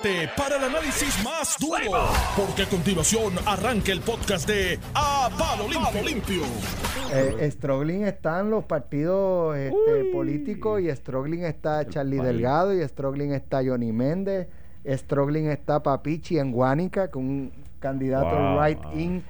[0.00, 5.68] prepárate para el análisis más duro, porque a continuación arranca el podcast de A Palo
[5.68, 6.02] Limpio.
[6.04, 6.42] Limpio.
[7.12, 13.32] Eh, Stroglin está en los partidos este, políticos y Stroglin está Charlie Delgado y Stroglin
[13.32, 14.48] está Johnny Méndez.
[14.86, 18.62] Stroglin está Papichi en Guánica, con un candidato Wow.
[18.62, 19.22] right in,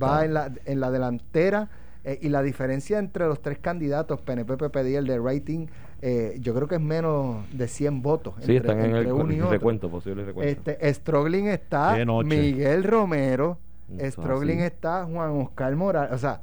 [0.00, 1.68] va en la, en la delantera.
[2.04, 5.66] eh, y la diferencia entre los tres candidatos, PNP, PPD y el de rating,
[6.02, 8.34] eh, yo creo que es menos de 100 votos.
[8.38, 9.50] Sí, entre- están en el uno y otro.
[9.52, 10.70] recuento, posible recuento.
[10.70, 11.96] Este, Stroglin está.
[12.24, 13.58] Miguel Romero,
[13.98, 14.66] Eso Stroglin así.
[14.66, 16.12] está Juan Oscar Morales.
[16.12, 16.40] O sea,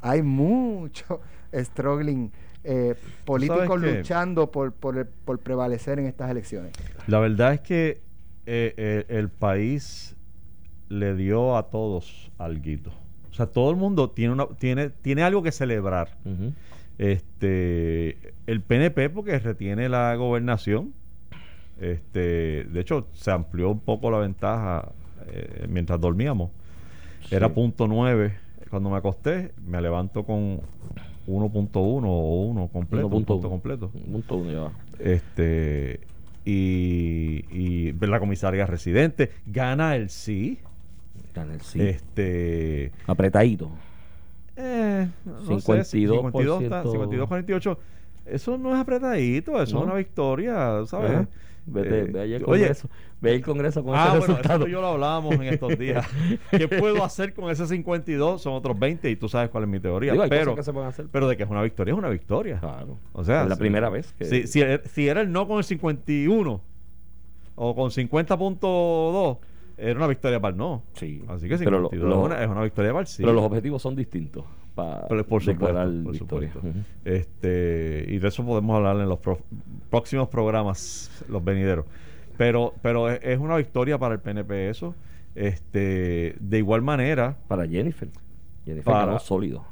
[0.00, 1.20] hay mucho
[1.54, 2.32] Stroglin
[2.64, 2.94] eh,
[3.24, 6.72] políticos luchando por, por, el- por prevalecer en estas elecciones.
[7.06, 8.00] La verdad es que
[8.46, 10.16] eh, eh, el país
[10.88, 12.90] le dio a todos alguito.
[13.30, 16.16] O sea, todo el mundo tiene, una, tiene, tiene algo que celebrar.
[16.24, 16.52] Ujú.
[16.98, 20.92] Este, el PNP porque retiene la gobernación.
[21.80, 24.92] Este, de hecho, se amplió un poco la ventaja
[25.28, 26.50] eh, mientras dormíamos.
[27.30, 28.36] Era punto nueve
[28.70, 29.52] cuando me acosté.
[29.66, 30.60] Me levanto con
[31.26, 33.06] 1.1 o 1 completo.
[33.06, 33.26] un 1.1.
[33.26, 33.90] punto completo.
[33.94, 34.72] Un punto uno ya va.
[34.98, 36.00] Este
[36.44, 40.60] y, y la comisaria residente gana el sí.
[41.34, 41.82] Gana el sí.
[41.82, 43.70] Este Apretadito.
[44.56, 45.84] Eh, no 52%.
[45.84, 47.78] sé, 52, está- 52, 48.
[48.26, 49.80] Eso no es apretadito, eso ¿No?
[49.82, 51.10] es una victoria, ¿sabes?
[51.12, 51.28] Ajá.
[51.68, 52.88] Vete, Eh, ve allá al oye, Congreso.
[53.20, 54.58] Ve al Congreso con Ah, ese bueno, resultado.
[54.64, 56.06] eso yo lo hablábamos en estos días.
[56.50, 58.40] ¿Qué puedo hacer con ese 52?
[58.42, 60.12] Son otros 20 y tú sabes cuál es mi teoría.
[60.12, 61.06] Digo, pero, que se pueden hacer.
[61.10, 62.60] pero de que es una victoria, es una victoria.
[62.60, 62.98] Claro.
[63.12, 64.24] O sea, es la si- primera vez que.
[64.26, 66.60] Si, si, si era el no con el 51
[67.56, 69.38] o con 50.2,
[69.78, 70.82] era una victoria para el no.
[70.94, 71.22] Sí.
[71.28, 73.22] Así que Pero 52 lo- lo- es, una, es una victoria para el sí.
[73.22, 76.52] Pero los objetivos son distintos para Pero por declarar supuesto, por victoria.
[76.52, 76.80] supuesto.
[77.04, 79.38] Este, y de eso podemos hablar en los pro-
[79.90, 81.84] próximos programas, los venideros.
[82.36, 84.94] Pero, pero es, es una victoria para el PNP eso.
[85.34, 88.08] Este, de igual manera, Para Jennifer.
[88.64, 89.64] Jennifer Para- ganó sólido.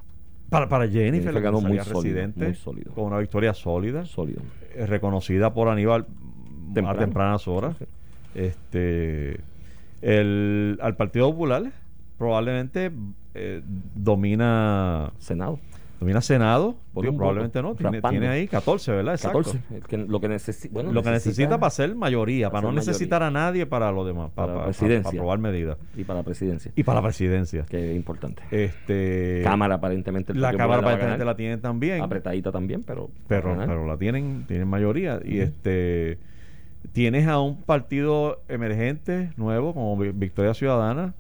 [0.51, 2.93] para, para Jennifer, Jennifer ganó muy sólido, muy sólido.
[2.95, 4.41] con una victoria sólida, Sólido.
[4.75, 6.07] eh, reconocida por Aníbal
[6.75, 6.91] Temprano.
[6.91, 7.77] a tempranas horas.
[7.79, 7.85] Sí.
[8.35, 9.41] Este,
[10.05, 11.73] el, al Partido Popular
[12.19, 12.93] probablemente
[13.35, 13.63] eh,
[13.95, 15.59] domina Senado.
[16.01, 19.15] domina Senado, Por digo, un probablemente no, tiene, tiene ahí 14, ¿verdad?
[19.15, 19.39] Exacto.
[19.39, 19.61] 14.
[19.75, 22.79] el que- lo que, necesi- bueno, lo que necesita para ser mayoría, para para no
[22.79, 25.79] necesitar a nadie para lo demás, para, Para para- aprobar medidas.
[25.97, 26.71] Y para la presidencia.
[26.77, 27.65] Y para la presidencia.
[27.67, 28.43] que es importante.
[28.51, 30.35] Este, Cámara aparentemente.
[30.35, 33.11] la Cámara aparentemente la tienen también, Apretadita también, pero.
[33.27, 35.21] pero, pero la tienen, tienen mayoría.
[35.25, 36.19] Y este
[36.93, 41.15] tienes a un partido emergente nuevo como Vi- Victoria Ciudadana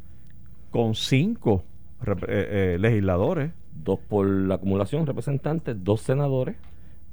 [0.71, 1.63] con cinco
[2.07, 3.53] eh, eh, legisladores.
[3.77, 6.57] Dos por la acumulación, representantes, dos senadores.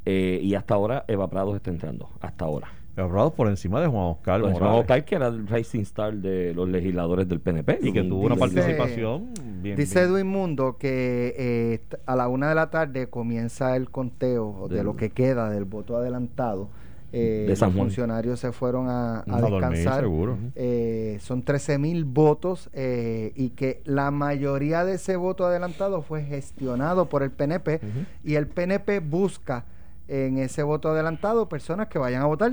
[0.05, 2.09] eh, y hasta ahora Eva Prados está entrando.
[2.21, 2.67] Hasta ahora.
[2.93, 6.67] Aprobados por encima de Juan Oscar Juan Oscar, que era el Racing Star de los
[6.67, 7.79] legisladores del PNP.
[7.81, 9.29] y que tuvo una dice- participación
[9.61, 14.67] bien Dice Edwin Mundo que eh, a la una de la tarde comienza el conteo
[14.69, 16.69] de lo que queda del voto adelantado.
[17.13, 20.01] Eh, De los funcionarios se fueron a, a a dormir, descansar.
[20.03, 20.37] seguro.
[20.55, 26.23] Eh, son 13 mil votos eh, y que la mayoría de ese voto adelantado fue
[26.23, 28.05] gestionado por el PNP Ujú.
[28.23, 29.65] y el PNP busca
[30.07, 32.51] en ese voto adelantado personas que vayan a votar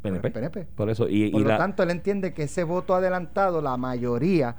[0.00, 0.26] por PNP.
[0.28, 0.66] el PNP.
[0.76, 1.08] Por eso.
[1.08, 4.54] Y, Por y lo la- tanto, él entiende que ese voto adelantado, la mayoría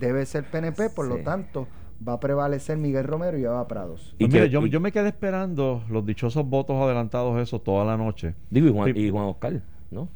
[0.00, 1.68] debe ser PNP, por lo tanto,
[2.06, 4.14] va a prevalecer Miguel Romero y Eva Prados.
[4.18, 7.62] y Pues que- mira, yo, y- yo me quedé esperando los dichosos votos adelantados esos
[7.62, 8.34] toda la noche.
[8.50, 10.08] Digo, y Juan, y Juan Oscar, ¿no?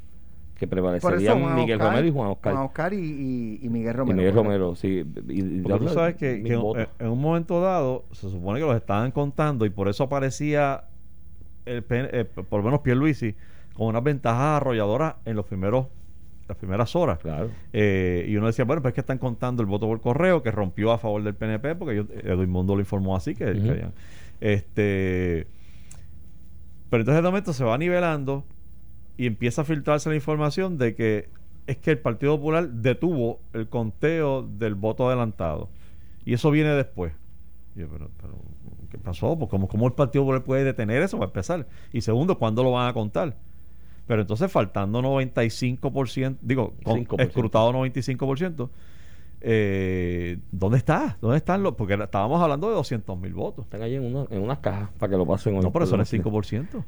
[0.58, 2.52] Que prevalecerían Miguel Oscar- Romero y Juan Oscar.
[2.54, 4.16] Juan Oscar y, y- y Miguel Y Romero.
[4.16, 4.42] Miguel correcto.
[4.42, 5.04] Romero, sí.
[5.28, 6.36] Y, y- Porque tú sabes que,
[6.98, 10.84] en, un momento dado se supone que los estaban contando y por eso aparecía
[11.66, 13.34] el eh, por lo menos Pierluisi
[13.74, 15.86] con unas ventajas arrolladoras en los primeros
[16.48, 17.18] las primeras horas.
[17.18, 17.50] Claro.
[17.72, 20.50] Eh, y uno decía, bueno, pues es que están contando el voto por correo que
[20.50, 23.92] rompió a favor del PNP, porque ellos- Edwin Mundo lo informó así, que, habían-
[24.40, 25.46] este
[26.90, 28.44] pero entonces de momento se va nivelando
[29.16, 31.28] y empieza a filtrarse la información de que
[31.66, 35.68] es que el Partido Popular detuvo el conteo del voto adelantado.
[36.24, 37.12] Y eso viene después.
[37.74, 38.34] Y yo, pero, pero,
[38.88, 39.36] ¿qué pasó?
[39.36, 41.66] Pues, ¿cómo, cómo el Partido Popular puede detener eso para empezar?
[41.92, 43.34] Y segundo, ¿cuándo lo van a contar?
[44.06, 47.20] Pero entonces faltando 95%, digo, con 5%.
[47.22, 48.68] escrutado 95%,
[49.40, 51.18] eh, ¿dónde está?
[51.20, 51.74] ¿Dónde están los?
[51.74, 53.64] Porque estábamos hablando de 200 mil votos.
[53.64, 55.58] Están allí en, una, en unas cajas para que lo pasen.
[55.58, 56.32] No, pero eso no es Perdón.
[56.42, 56.84] 5%.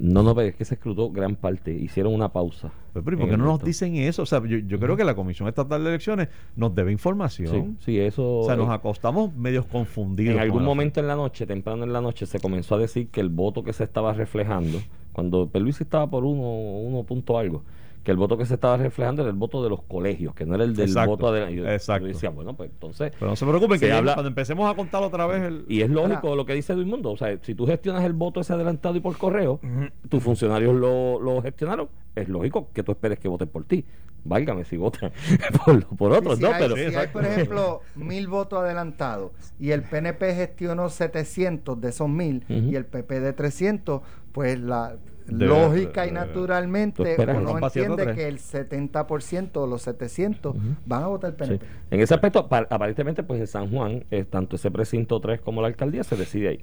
[0.00, 1.72] No, no, pero es que se escrutó gran parte.
[1.72, 2.70] Hicieron una pausa.
[2.92, 4.22] Pero ¿y en ¿por qué no nos dicen eso?
[4.22, 7.78] O sea, yo, yo creo que la Comisión Estatal de Elecciones nos debe Sí, información.
[7.80, 8.38] sí, eso.
[8.40, 10.36] O sea, nos acostamos medios confundidos.
[10.36, 13.20] en algún momento en la noche, temprano en la noche, se comenzó a decir que
[13.20, 14.78] el voto que se estaba reflejando,
[15.18, 17.64] cuando Luis estaba por uno, uno punto algo,
[18.04, 20.54] que el voto que se estaba reflejando era el voto de los colegios, que no
[20.54, 22.06] era el del Exacto, voto de yo- exacto.
[22.06, 24.74] yo decía, bueno, pues entonces Pero no se preocupen, que ya habla- cuando empecemos a
[24.74, 25.64] contar otra vez el...
[25.68, 28.40] y es lógico Ahora- lo que dice Edmundo, o sea, si tú gestionas el voto
[28.40, 29.60] ese adelantado y por correo,
[30.08, 33.84] tus funcionarios lo, lo gestionaron, es lógico que tú esperes que voten por ti.
[34.24, 35.12] Válgame si votan
[35.64, 36.48] por, por Sí, otros, si ¿no?
[36.48, 39.30] hay, Pero, si hay, por ejemplo, mil votos adelantados
[39.60, 44.02] y el PNP gestionó 700 de esos mil y el PP de 300,
[44.32, 44.96] pues la
[45.28, 48.16] De- lógica y de- naturalmente uno entiende tres.
[48.16, 50.54] que el 70% de los 700
[50.86, 51.36] van a votar Sí.
[51.38, 51.66] PNP.
[51.90, 55.60] En ese aspecto, apa- aparentemente, pues en San Juan, eh, tanto ese precinto 3 como
[55.60, 56.60] la alcaldía se decide ahí.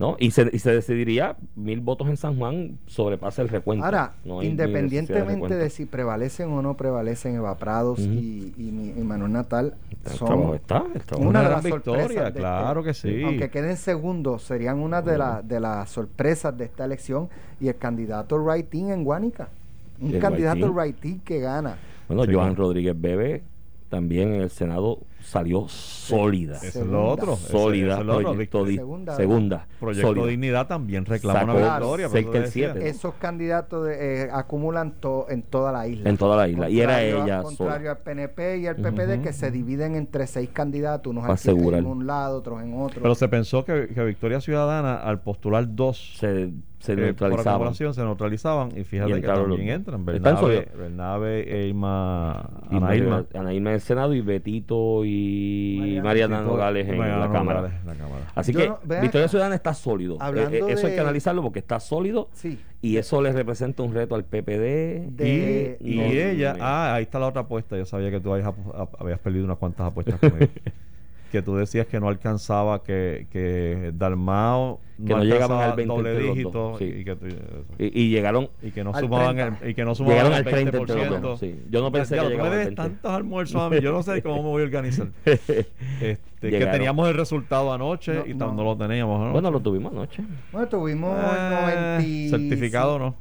[0.00, 0.16] ¿No?
[0.18, 3.84] Y se, y se decidiría mil votos en San Juan sobrepasa el recuento.
[3.84, 8.08] Ahora, No de independientemente de si prevalecen o no prevalecen Eva Prados Ujú.
[8.10, 9.74] y, y, Manuel Natal,
[10.06, 12.34] son está, trabajo una de gran las victoria, sorpresas.
[12.34, 13.22] de- claro que sí.
[13.22, 17.28] Aunque queden segundos, serían una de, las de las sorpresas de esta elección.
[17.60, 19.48] Y el candidato Wrightin en Guánica.
[20.00, 20.74] Un El candidato Wrightin.
[20.74, 21.76] Wrightin que gana.
[22.08, 22.56] Bueno, Sí.
[22.56, 23.42] Rodríguez Bebe
[23.90, 25.00] también en el Senado
[25.30, 26.56] salió sólida.
[26.62, 27.36] Eso es lo otro.
[27.36, 27.92] Sólida.
[27.92, 28.32] eso es lo otro.
[28.32, 29.16] proyecto di- Segunda.
[29.16, 29.66] segunda.
[29.78, 30.26] Proyecto sólida.
[30.26, 32.08] Dignidad también reclama Sacó una victoria.
[32.08, 32.72] cerca eso te el decía.
[32.72, 32.88] siete.
[32.88, 36.10] Esos candidatos de- eh, acumulan to- en toda la isla.
[36.10, 36.68] En toda la isla.
[36.68, 37.90] Y era ella Contrario sola.
[37.92, 42.38] al PNP y al PPD que se dividen entre seis candidatos, unos en un lado,
[42.38, 43.00] otros en otro.
[43.02, 46.50] Pero se pensó que, que Victoria Ciudadana, al postular dos Se,
[46.80, 47.54] se eh, por neutralizaban.
[47.54, 48.68] acumulación, se neutralizaban.
[48.76, 50.00] Y fíjate Y que también los- entran.
[50.00, 50.68] Están Bernabe.
[50.76, 53.24] Bernabe Irma, Y Ana Irma.
[53.34, 56.40] Ana Irma en el Senado y Betito y Mariana.
[56.42, 57.60] Nogales en la Cámara.
[57.60, 58.22] Nogales en la Cámara.
[58.34, 59.28] Así Yo que no- Victoria acá.
[59.28, 60.14] Ciudadana está sólido.
[60.14, 62.58] Eh, Hablando eh, eso hay que analizarlo porque está sólido sí.
[62.80, 65.06] y eso le representa un reto al PPD.
[65.10, 66.64] De- y y no, ella, no, no.
[66.64, 67.76] ah, ahí está la otra apuesta.
[67.76, 68.50] Yo sabía que tú habías,
[68.98, 70.46] habías perdido unas cuantas apuestas conmigo.
[71.30, 75.94] que tú decías que no alcanzaba, que, que Dalmao Que no llegaban al alcanzaba 20
[75.94, 76.84] doble dígito sí.
[76.84, 77.16] y, que,
[77.78, 79.64] Y, y llegaron y que no Al sumaban 30.
[79.64, 81.20] el, y que no sumaban al 30 entre los 20%.
[81.20, 81.60] dos, sí.
[81.70, 82.82] Yo no pensé Ya, que llegaban al debes 20.
[82.82, 85.08] tantos almuerzos a mí, yo no sé cómo me voy a organizar.
[86.00, 88.52] Este, que teníamos el resultado anoche No, y no.
[88.54, 89.20] no, lo teníamos.
[89.26, 89.32] ¿no?
[89.32, 90.22] bueno, lo tuvimos anoche.
[90.52, 93.14] Bueno, tuvimos Eh, 90 certificado no.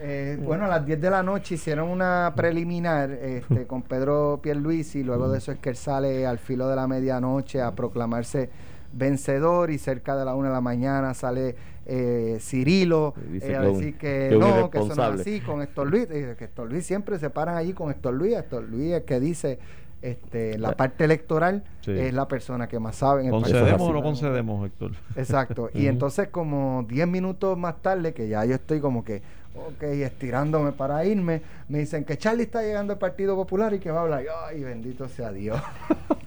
[0.00, 5.00] Eh, bueno, a las 10 de la noche hicieron una preliminar este, con Pedro Pierluisi
[5.00, 8.50] y luego de eso es que él sale al filo de la medianoche a proclamarse
[8.92, 13.96] vencedor y cerca de la 1 de la mañana sale eh, Cirilo eh, a decir
[13.96, 17.18] que no, que eso no es así con Héctor Luis, dice que Héctor Luis siempre
[17.18, 19.58] se paran allí con Héctor Luis, Héctor Luis es que dice
[20.00, 21.92] este, la parte electoral Sí.
[21.92, 24.92] es la persona que más sabe en el ¿Concedemos o no concedemos, Héctor?
[25.16, 25.70] Exacto.
[25.72, 29.22] Y entonces como 10 minutos más tarde, que ya yo estoy como que,
[29.68, 33.90] ok, estirándome para irme, me dicen que Charlie está llegando al Partido Popular y que
[33.90, 34.24] va a hablar.
[34.46, 35.60] Ay, bendito sea Dios.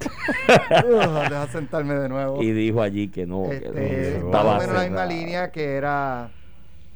[0.69, 2.41] Deja sentarme de nuevo.
[2.41, 3.49] Y dijo allí que no.
[3.49, 6.31] que Este, no, estaba o menos la misma línea que era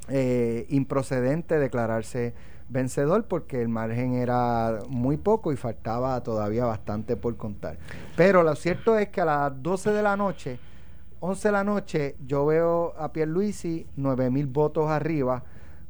[0.10, 2.34] eh, improcedente declararse
[2.70, 7.78] vencedor porque el margen era muy poco y faltaba todavía bastante por contar.
[8.16, 10.60] Pero lo cierto es que a las 12 de la noche,
[11.20, 15.44] 11 de la noche, yo veo a Pierluisi 9 mil votos arriba.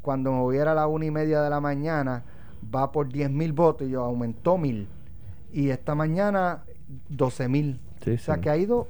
[0.06, 2.24] Cuando me voy a la una y media de la mañana,
[2.74, 4.88] va por 10 mil votos y yo aumentó mil.
[5.52, 6.64] Y esta mañana
[7.10, 7.80] 12 mil.
[8.04, 8.42] Sí, o sea sí.
[8.42, 8.88] que ha ido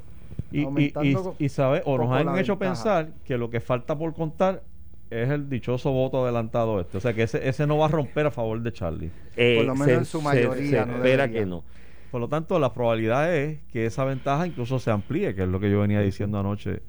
[0.52, 2.58] Y, y, y, aumentando y sabe, o nos han hecho ventaja.
[2.58, 4.64] pensar que lo que falta por contar
[5.10, 6.98] es el dichoso voto adelantado este.
[6.98, 9.12] O sea que ese, ese no va a romper a favor de Charlie.
[9.38, 11.39] Eh, Por lo menos en su mayoría, Se, no espera debería.
[11.42, 11.63] que no.
[12.12, 15.60] Por lo tanto, la probabilidad es que esa ventaja incluso se amplíe, que es lo
[15.62, 16.82] que yo venía diciendo anoche.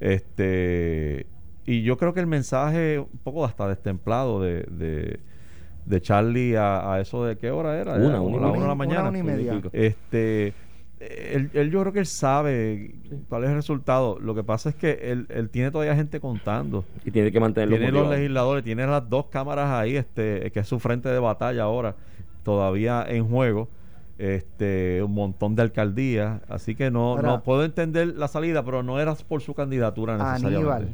[0.00, 1.26] Este
[1.72, 5.20] y yo creo que el mensaje un poco hasta destemplado de, de,
[5.84, 8.48] de Charlie a, a eso de qué hora era, Una, una la media.
[8.48, 9.08] una de la mañana.
[9.10, 9.52] una y media.
[9.56, 9.70] pico.
[9.72, 10.54] Este,
[11.00, 12.94] él, él yo creo que él sabe
[13.28, 14.18] cuál es el resultado.
[14.20, 16.84] Lo que pasa es que él, él tiene todavía gente contando.
[17.04, 20.66] Y tiene que mantenerlo Tiene los legisladores, tiene las dos cámaras ahí, este, que es
[20.66, 21.94] su frente de batalla ahora,
[22.42, 23.68] todavía en juego.
[24.18, 26.40] Este, un montón de alcaldías.
[26.48, 30.14] Así que no, Ahora- no puedo entender la salida, pero no era por su candidatura
[30.18, 30.56] necesariamente.
[30.58, 30.88] Aníbal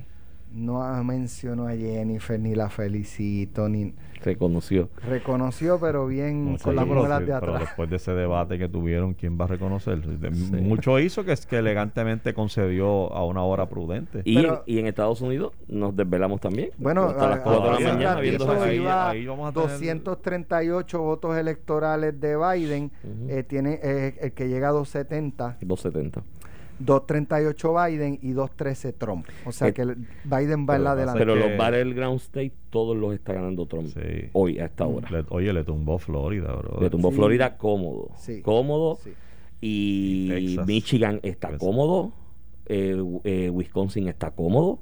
[0.55, 3.93] no mencionó a Jennifer ni la felicito ni
[4.23, 4.89] Reconoció.
[5.07, 8.57] reconoció pero bien con las pero, muelas sí, de pero atrás después de ese debate
[8.59, 10.01] que tuvieron, ¿quién va a reconocer?
[10.33, 10.57] Sí.
[10.63, 14.23] Mucho hizo que es que elegantemente concedió a una hora prudente.
[14.25, 16.71] Y, Pero- y en Estados Unidos nos desvelamos también.
[16.79, 19.53] bueno hasta las a- 4 de la mañana ratito viendo ahí- iba ahí vamos a
[19.53, 22.91] tener- 238 votos electorales de Biden
[23.29, 26.23] eh, tiene eh, el que llega a 270 270.
[26.81, 31.33] 238 Biden y 213 Trump o sea Eh, que el- Biden va en la delantera
[31.35, 33.87] Pero los Battleground State todos los está ganando Trump.
[33.89, 34.29] Sí.
[34.33, 35.09] Hoy, a esta hora.
[35.11, 36.81] Le- oye, le tumbó Florida, bro.
[36.81, 37.17] Le tumbó Sí.
[37.17, 38.09] Florida cómodo.
[38.17, 38.43] Sí.
[38.43, 38.99] Cómodo.
[39.03, 39.13] Sí.
[39.61, 40.67] Y Texas.
[40.67, 41.61] Michigan está Texas.
[41.67, 42.13] cómodo.
[42.67, 44.79] eh, eh, Wisconsin está cómodo.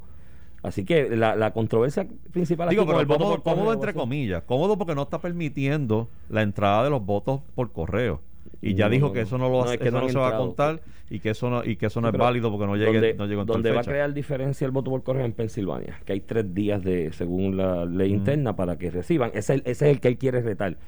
[0.63, 3.73] Así que la, la controversia principal Digo, aquí con pero el voto cómodo, por cómodo
[3.75, 4.45] entre comillas.
[4.45, 8.21] Cómodo porque no está permitiendo la entrada de los votos por correo.
[8.61, 10.19] Y ya No, dijo no, que eso no, lo, No, es que eso no se
[10.19, 10.81] va a contar
[11.11, 13.15] y que eso no, y que eso no Sí, es válido porque no llegue, donde,
[13.15, 16.21] no llegó donde va a crear diferencia el voto por correo en Pensilvania, que hay
[16.21, 19.31] tres días de según la ley interna para que reciban.
[19.35, 20.79] Ese es, el, ese es el que él quiere retar.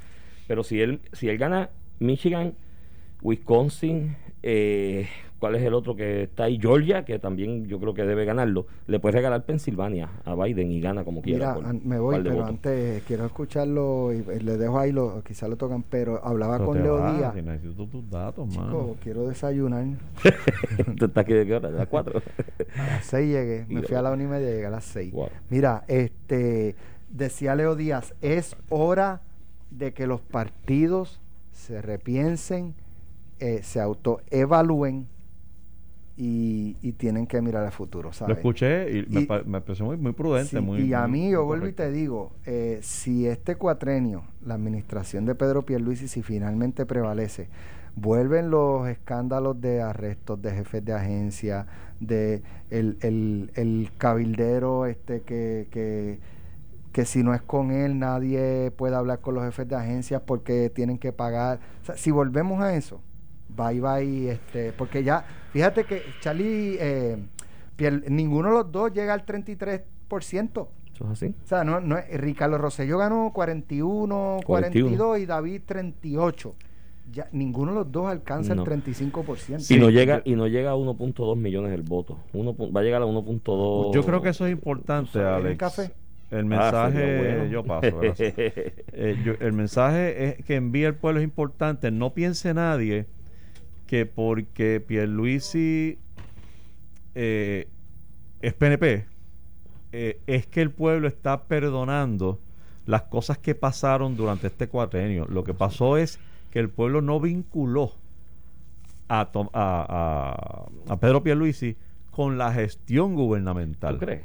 [0.46, 2.54] Pero si él, si él gana Michigan,
[3.22, 5.08] Wisconsin, eh,
[5.44, 6.58] ¿cuál es el otro que está ahí?
[6.58, 8.64] Georgia, que también yo creo que debe ganarlo.
[8.86, 11.54] Le puede regalar Pensilvania a Biden y gana como quiera.
[11.56, 12.48] Mira, me voy, pero votos.
[12.48, 16.66] antes quiero escucharlo y eh, le dejo ahí, lo, quizá lo tocan, pero hablaba Pero
[16.66, 17.34] con Leo vas, Díaz.
[17.34, 18.70] si necesito tus datos, mano.
[18.70, 19.84] Chico, quiero desayunar.
[20.96, 21.70] ¿Tú estás aquí de qué hora?
[21.70, 22.22] ¿De las cuatro?
[22.78, 24.24] A las 6 llegué, me fui a la bueno.
[24.24, 25.12] una y media, llegué a las 6.
[25.12, 25.28] Wow.
[25.50, 26.74] Mira, este,
[27.10, 29.20] decía Leo Díaz, es hora
[29.70, 31.20] de que los partidos
[31.52, 32.74] se repiensen,
[33.40, 35.06] eh, se autoevalúen
[36.16, 38.36] y, y tienen que mirar al futuro, Lo ¿sabes?
[38.36, 40.50] escuché y, me, Y- pa- me pareció muy, muy prudente.
[40.58, 44.22] Sí, muy, y a muy- mí, yo vuelvo y te digo, eh, si este cuatrenio,
[44.46, 47.48] la administración de Pedro Pierluisi, si finalmente prevalece,
[47.96, 51.66] vuelven los escándalos de arrestos de jefes de agencia,
[52.00, 56.18] de el, el- el cabildero este que, que,
[56.92, 60.70] que si no es con él nadie puede hablar con los jefes de agencias porque
[60.70, 61.58] tienen que pagar.
[61.82, 63.00] O sea, si volvemos a eso,
[63.56, 67.16] bye bye, este, porque ya, fíjate que Charlie, eh,
[67.76, 70.68] Pier- ninguno de los dos llega al 33%.
[70.94, 71.26] ¿Eso es así?
[71.44, 76.54] O sea, no, no es- Ricardo Rosselló ganó 41, 42 y David 38.
[77.12, 78.62] Ya, ninguno de los dos alcanza No.
[78.62, 79.74] el 35%.
[79.74, 82.18] y no llega y no llega a 1.2 millones el voto.
[82.32, 83.92] Uno va a llegar a 1.2.
[83.94, 85.58] Yo creo que eso es importante, ¿Sabes el Alex.
[85.58, 85.90] café?
[86.30, 87.44] El Ah, mensaje, bueno.
[87.46, 88.34] yo paso, gracias.
[88.96, 91.90] Eh, yo- el mensaje es que envía el pueblo es importante.
[91.90, 93.06] No piense nadie
[93.94, 95.98] que porque Pierluisi
[97.14, 97.68] eh,
[98.42, 99.06] es PNP,
[99.92, 102.40] eh, es que el pueblo está perdonando
[102.86, 105.26] las cosas que pasaron durante este cuatrenio.
[105.26, 106.18] Lo que pasó es
[106.50, 107.92] que el pueblo no vinculó
[109.06, 111.76] a, Tom- a, a- a Pedro Pierluisi
[112.10, 113.94] con la gestión gubernamental.
[114.00, 114.22] ¿Tú crees?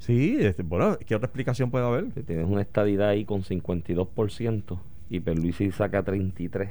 [0.00, 2.10] Sí, este, bueno, ¿qué otra explicación puede haber?
[2.12, 6.70] Si tienes una estadidad ahí con 52% y Perluisi saca 33.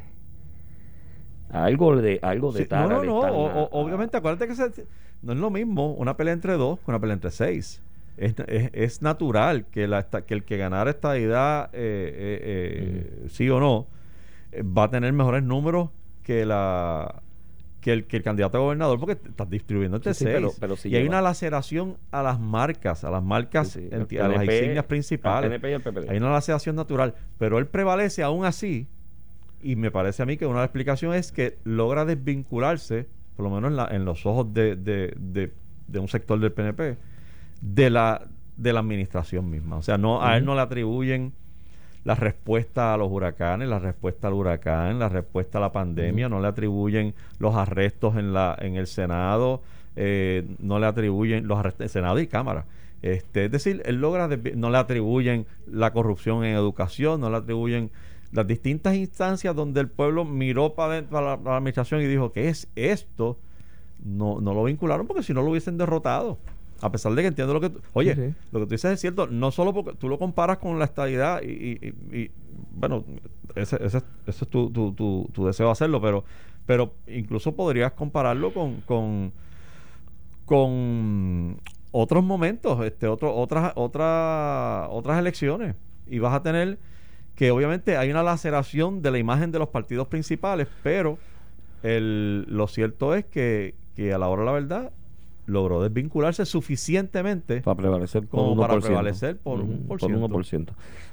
[1.51, 3.17] Algo de algo de Sí, no, tara no, no.
[3.19, 4.85] o- a- obviamente, acuérdate que se-
[5.21, 7.81] no es lo mismo una pelea entre dos que una pelea entre seis.
[8.17, 11.79] Es, es- es natural que, la, que el que ganara esta idea, eh,
[12.13, 13.87] eh, eh, sí o no,
[14.51, 15.89] eh, va a tener mejores números
[16.23, 17.21] que la
[17.81, 20.75] que el, que el candidato a gobernador porque estás distribuyendo entre Sí, sí, pero- pero
[20.75, 24.21] si y hay una laceración a las marcas, a las marcas, Sí, sí, en- el
[24.21, 25.49] a las insignias al principales.
[25.49, 26.09] PNP y PPD.
[26.11, 28.87] Hay una laceración natural, pero él prevalece aún así
[29.63, 33.71] y me parece a mí que una explicación es que logra desvincularse, por lo menos
[33.71, 35.51] en, la- en los ojos de, de- de-
[35.87, 36.97] de un sector del PNP,
[37.61, 38.27] de la,
[38.57, 39.77] de la administración misma.
[39.77, 41.33] O sea, no, a él no le atribuyen
[42.03, 46.39] la respuesta a los huracanes, la respuesta al huracán, la respuesta a la pandemia, no
[46.39, 49.61] le atribuyen los arrestos en, la, en el Senado,
[49.95, 52.65] eh, no le atribuyen los arrestos en Senado y Cámara.
[53.03, 57.91] Este, es decir, él logra, no le atribuyen la corrupción en educación, no le atribuyen
[58.31, 62.47] las distintas instancias donde el pueblo miró para, la, para la administración y dijo, ¿qué
[62.49, 63.37] es esto?
[64.03, 66.37] No, no lo vincularon porque si no lo hubiesen derrotado.
[66.81, 67.79] A pesar de que entiendo lo que tú...
[67.93, 68.33] Oye, Sí, sí.
[68.51, 71.41] lo que tú dices es cierto, no solo porque tú lo comparas con la estadidad
[71.43, 71.79] y, y-
[72.11, 72.31] y- y,
[72.73, 73.03] bueno,
[73.55, 76.23] ese, ese, ese es tu, tu, tu, tu deseo de hacerlo, pero,
[76.65, 79.31] pero incluso podrías compararlo con, con,
[80.45, 81.57] con
[81.91, 85.75] otros momentos, este, otro, otras, otras, otras elecciones.
[86.07, 86.79] Y vas a tener
[87.41, 91.17] que obviamente hay una laceración de la imagen de los partidos principales, pero
[91.81, 94.91] el, lo cierto es que, que a la hora de la verdad
[95.47, 98.59] logró desvincularse suficientemente para prevalecer Como 1%.
[98.59, 100.27] para prevalecer por un por ciento.
[100.27, 100.67] 1%.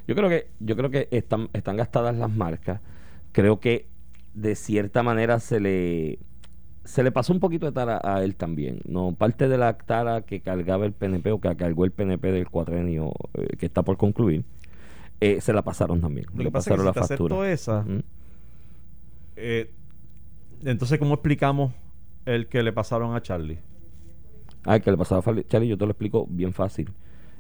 [0.07, 2.83] Yo creo que yo creo que están están gastadas las marcas.
[3.33, 3.87] Creo que
[4.35, 6.19] de cierta manera se le
[6.85, 8.81] se le pasó un poquito de tara a él también.
[8.85, 12.51] No parte de la tara que cargaba el PNP o que cargó el PNP del
[12.51, 14.45] cuatrenio eh, que está por concluir.
[15.21, 16.27] Eh, se la pasaron también.
[16.33, 17.85] Lo Le que pasa es que si te acepto esa,
[19.37, 19.71] eh,
[20.65, 21.73] entonces ¿cómo explicamos
[22.25, 23.59] el que le pasaron a Charlie?
[24.65, 26.91] Ah, que le pasaba a Charlie, yo te lo explico bien fácil.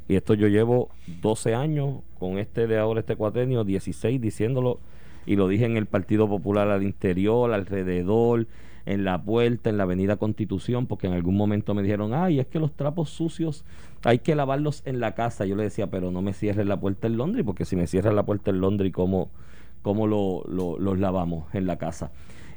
[0.08, 0.88] Y esto yo llevo
[1.20, 4.80] 12 años con este de ahora, este cuatrenio, 16 diciéndolo.
[5.26, 8.46] Y lo dije en el Partido Popular al interior, alrededor,
[8.86, 12.46] en la puerta, en la Avenida Constitución, porque en algún momento me dijeron, ay, es
[12.46, 13.66] que los trapos sucios
[14.04, 15.44] hay que lavarlos en la casa.
[15.46, 18.14] Yo le decía, pero no me cierres la puerta en Londres, porque si me cierras
[18.14, 19.30] la puerta en Londres, ¿cómo,
[19.82, 22.10] cómo lo, lo- los lavamos en la casa?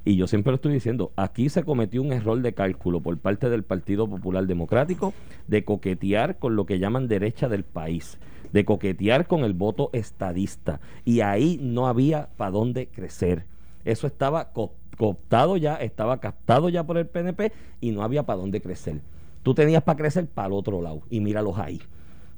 [0.04, 3.50] Y yo siempre lo estoy diciendo, aquí se cometió un error de cálculo por parte
[3.52, 5.14] del Partido Popular Democrático
[5.48, 8.18] de coquetear con lo que llaman derecha del país,
[8.52, 10.80] de coquetear con el voto estadista.
[11.06, 13.46] Y ahí no había para dónde crecer.
[13.86, 18.60] Eso estaba cooptado ya, estaba captado ya por el PNP y no había para dónde
[18.60, 19.02] crecer.
[19.44, 21.82] Tú tenías para crecer para el otro lado y míralos ahí.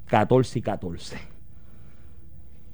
[0.06, 1.16] 14 y 14.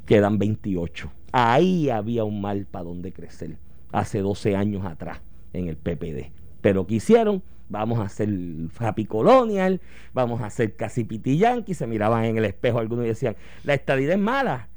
[0.07, 1.11] Quedan 28.
[1.33, 3.57] Ahí había un mal para dónde crecer
[3.93, 5.21] hace 12 años atrás
[5.53, 6.33] en el PPD.
[6.61, 7.43] Pero ¿qué hicieron?
[7.69, 8.29] Vamos a hacer
[8.79, 9.81] Happy Colonial,
[10.13, 11.75] vamos a hacer casi Yankee.
[11.75, 14.69] Se miraban en el espejo algunos y decían, la estadidad es mala.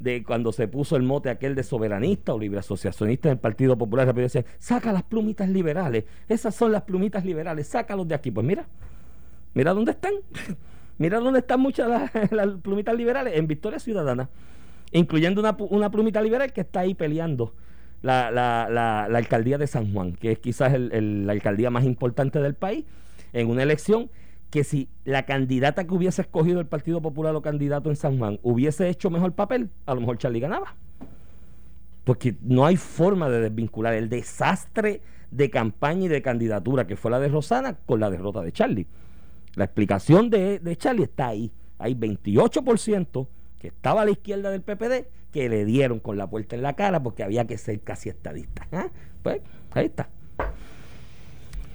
[0.00, 3.78] De cuando se puso el mote aquel de soberanista o libre asociacionista en el Partido
[3.78, 8.32] Popular, rápido decían, saca las plumitas liberales, esas son las plumitas liberales, sácalos de aquí.
[8.32, 8.66] Pues mira,
[9.54, 10.14] mira dónde están.
[10.98, 14.28] mira dónde están muchas las, plumitas liberales, en Victoria Ciudadana,
[14.92, 17.54] incluyendo una, una plumita liberal que está ahí peleando
[18.02, 22.54] la, la, la, alcaldía de San Juan, que es quizás la alcaldía más importante del
[22.54, 22.84] país,
[23.32, 24.10] en una elección
[24.50, 28.38] que si la candidata que hubiese escogido el Partido Popular o candidato en San Juan
[28.42, 30.76] hubiese hecho mejor papel, a lo mejor Charlie ganaba.
[32.04, 37.10] Porque no hay forma de desvincular el desastre de campaña y de candidatura que fue
[37.10, 38.86] la de Rosana con la derrota de Charlie.
[39.54, 41.52] La explicación de, de Charlie está ahí.
[41.78, 43.26] Hay 28%
[43.58, 46.74] que estaba a la izquierda del PPD que le dieron con la puerta en la
[46.74, 48.66] cara porque había que ser casi estadista.
[48.70, 48.88] ¿Ah?
[49.22, 49.40] Pues
[49.72, 50.08] ahí está.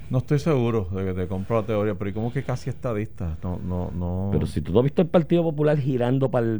[0.10, 3.38] No estoy seguro de que te compro la teoría, pero ¿y cómo que casi estadista?
[3.44, 4.30] No, no, no.
[4.32, 6.60] Pero si tú no has visto el Partido Popular girando para,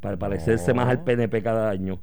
[0.00, 1.98] para, parecerse más al PNP cada año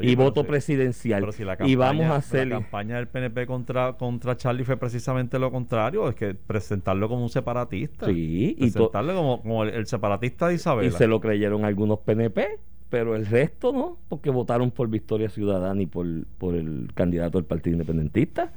[0.00, 1.26] y voto presidencial.
[1.64, 2.48] y vamos a hacer.
[2.48, 7.22] La campaña del PNP contra, contra Charlie fue precisamente lo contrario: es que presentarlo como
[7.22, 8.06] un separatista.
[8.06, 10.86] Sí, presentarlo como, como el, separatista de Isabel.
[10.86, 12.58] Y se lo creyeron algunos PNP
[12.90, 16.06] pero el resto no, porque votaron por Victoria Ciudadana y por,
[16.38, 18.52] por el candidato del Partido Independentista.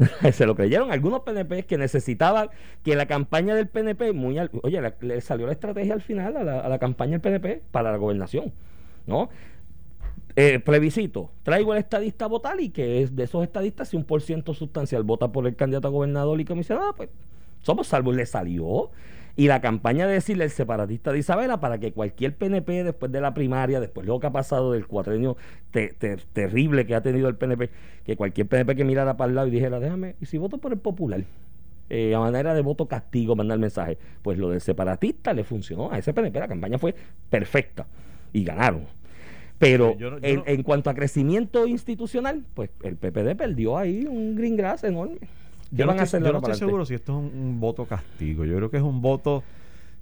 [0.32, 2.48] se lo creyeron algunos PNP que necesitaban
[2.82, 6.78] que la campaña del PNP, muy oye, le salió la estrategia al final a la,
[6.78, 8.52] campaña del PNP para la gobernación,
[9.06, 9.28] ¿no?
[10.36, 14.04] Eh, plebiscito, traigo el estadista a votar y que es de esos estadistas, si un
[14.04, 17.08] por ciento sustancial vota por el candidato a gobernador y comisionado, pues
[17.62, 18.90] somos salvos, le salió.
[19.36, 23.20] Y la campaña de decirle el separatista de Isabela para que cualquier PNP después de
[23.20, 25.36] la primaria, después de lo que ha pasado del cuatrenio
[26.32, 27.70] terrible que ha tenido el PNP,
[28.04, 30.72] que cualquier PNP que mirara para el lado y dijera, déjame, y si voto por
[30.72, 31.24] el popular,
[31.88, 35.90] eh, a manera de voto castigo, mandar mensaje, pues lo del separatista le funcionó.
[35.90, 36.94] A ese PNP, la campaña fue
[37.30, 37.86] perfecta
[38.32, 38.99] y ganaron.
[39.60, 45.18] Pero en, cuanto a crecimiento institucional, pues el PPD perdió ahí un green grass enorme.
[45.70, 48.46] Yo no, estoy, yo no estoy seguro si esto es un, voto castigo.
[48.46, 49.44] Yo creo que es un voto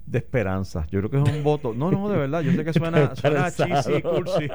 [0.05, 0.87] de esperanza.
[0.89, 1.73] Yo creo que es un voto.
[1.73, 2.41] No, no, de verdad.
[2.41, 4.47] Yo sé que suena, suena cheesy, cursi.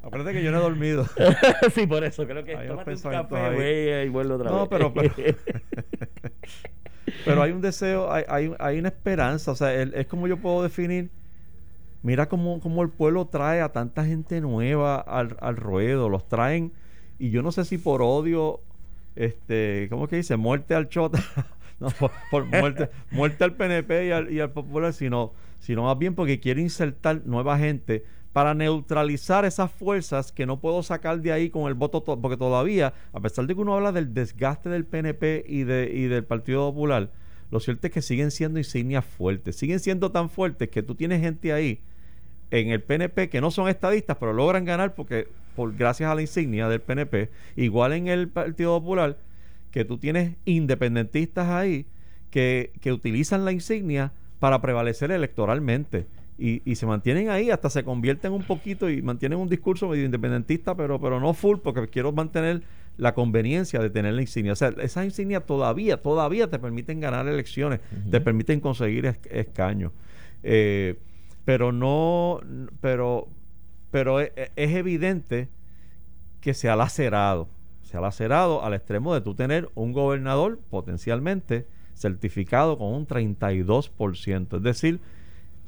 [0.00, 1.04] Acuérdate que yo no he dormido.
[1.74, 2.24] sí, por eso.
[2.24, 4.94] Creo que hay un café, y vuelvo otra no, Pero,
[7.24, 9.50] pero, hay un deseo, hay, hay, hay una esperanza.
[9.50, 11.10] O sea, es como yo puedo definir.
[12.02, 16.08] Mira cómo, cómo el pueblo trae a tanta gente nueva al, al ruedo.
[16.08, 16.72] Los traen.
[17.18, 18.60] Y yo no sé si por odio
[19.18, 20.36] este, ¿cómo que dice?
[20.36, 21.18] Muerte al Chota.
[21.80, 21.88] no,
[22.30, 26.38] por, muerte, muerte al PNP y al, y al Popular, sino, sino más bien porque
[26.38, 31.66] quiere insertar nueva gente para neutralizar esas fuerzas que no puedo sacar de ahí con
[31.66, 35.64] el voto, porque todavía, a pesar de que uno habla del desgaste del PNP y,
[35.64, 37.10] de, y del Partido Popular,
[37.50, 41.20] lo cierto es que siguen siendo insignias fuertes, siguen siendo tan fuertes que tú tienes
[41.20, 41.80] gente ahí
[42.50, 46.22] en el PNP que no son estadistas, pero logran ganar porque por gracias a la
[46.22, 49.18] insignia del PNP, igual en el Partido Popular,
[49.70, 51.86] que tú tienes independentistas ahí
[52.30, 56.06] que, que utilizan la insignia para prevalecer electoralmente.
[56.40, 60.04] Y, y, se mantienen ahí, hasta se convierten un poquito y mantienen un discurso medio
[60.04, 62.62] independentista, pero, pero no full, porque quiero mantener
[62.98, 64.52] la conveniencia de tener la insignia.
[64.52, 67.80] O sea, esas insignias todavía, todavía te permiten ganar elecciones,
[68.10, 69.92] te permiten conseguir escaños.
[70.42, 70.98] Eh,
[71.44, 72.40] pero no,
[72.80, 73.28] pero,
[73.90, 75.48] pero e, e, es, evidente
[76.40, 77.48] que se ha lacerado,
[77.82, 84.56] se ha lacerado al extremo de tú tener un gobernador potencialmente certificado con un 32%,
[84.56, 85.00] es decir,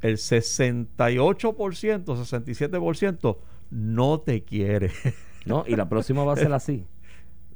[0.02, 3.36] el 68%, 67%
[3.70, 4.90] no te quiere.
[5.46, 6.84] No, y la próxima va a ser así.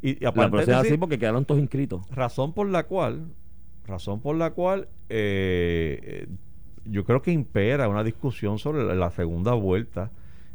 [0.04, 2.06] Y, la próxima así porque quedaron todos inscritos.
[2.10, 3.28] Razón por la cual,
[3.86, 6.28] razón por la cual eh,
[6.84, 10.10] yo creo que impera una discusión sobre la, segunda vuelta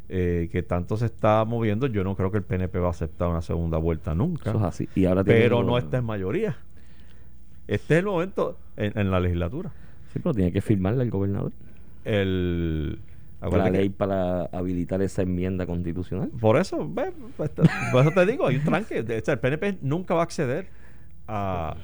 [0.08, 1.88] eh, que tanto se está moviendo.
[1.88, 4.52] Yo no creo que el PNP va a aceptar una segunda vuelta nunca.
[4.64, 4.88] así.
[4.94, 6.56] Y ahora pero no está en mayoría.
[7.66, 9.72] Este es el momento en, la legislatura.
[10.12, 11.50] Sí, pero tiene que firmarle el gobernador.
[12.04, 13.00] El,
[13.40, 16.28] la Acuérdate que- ley para habilitar esa enmienda constitucional.
[16.40, 19.02] Por eso, ve, pues, por eso te digo, hay un tranque.
[19.02, 20.66] De- o sea, el PNP nunca va a acceder
[21.26, 21.74] a,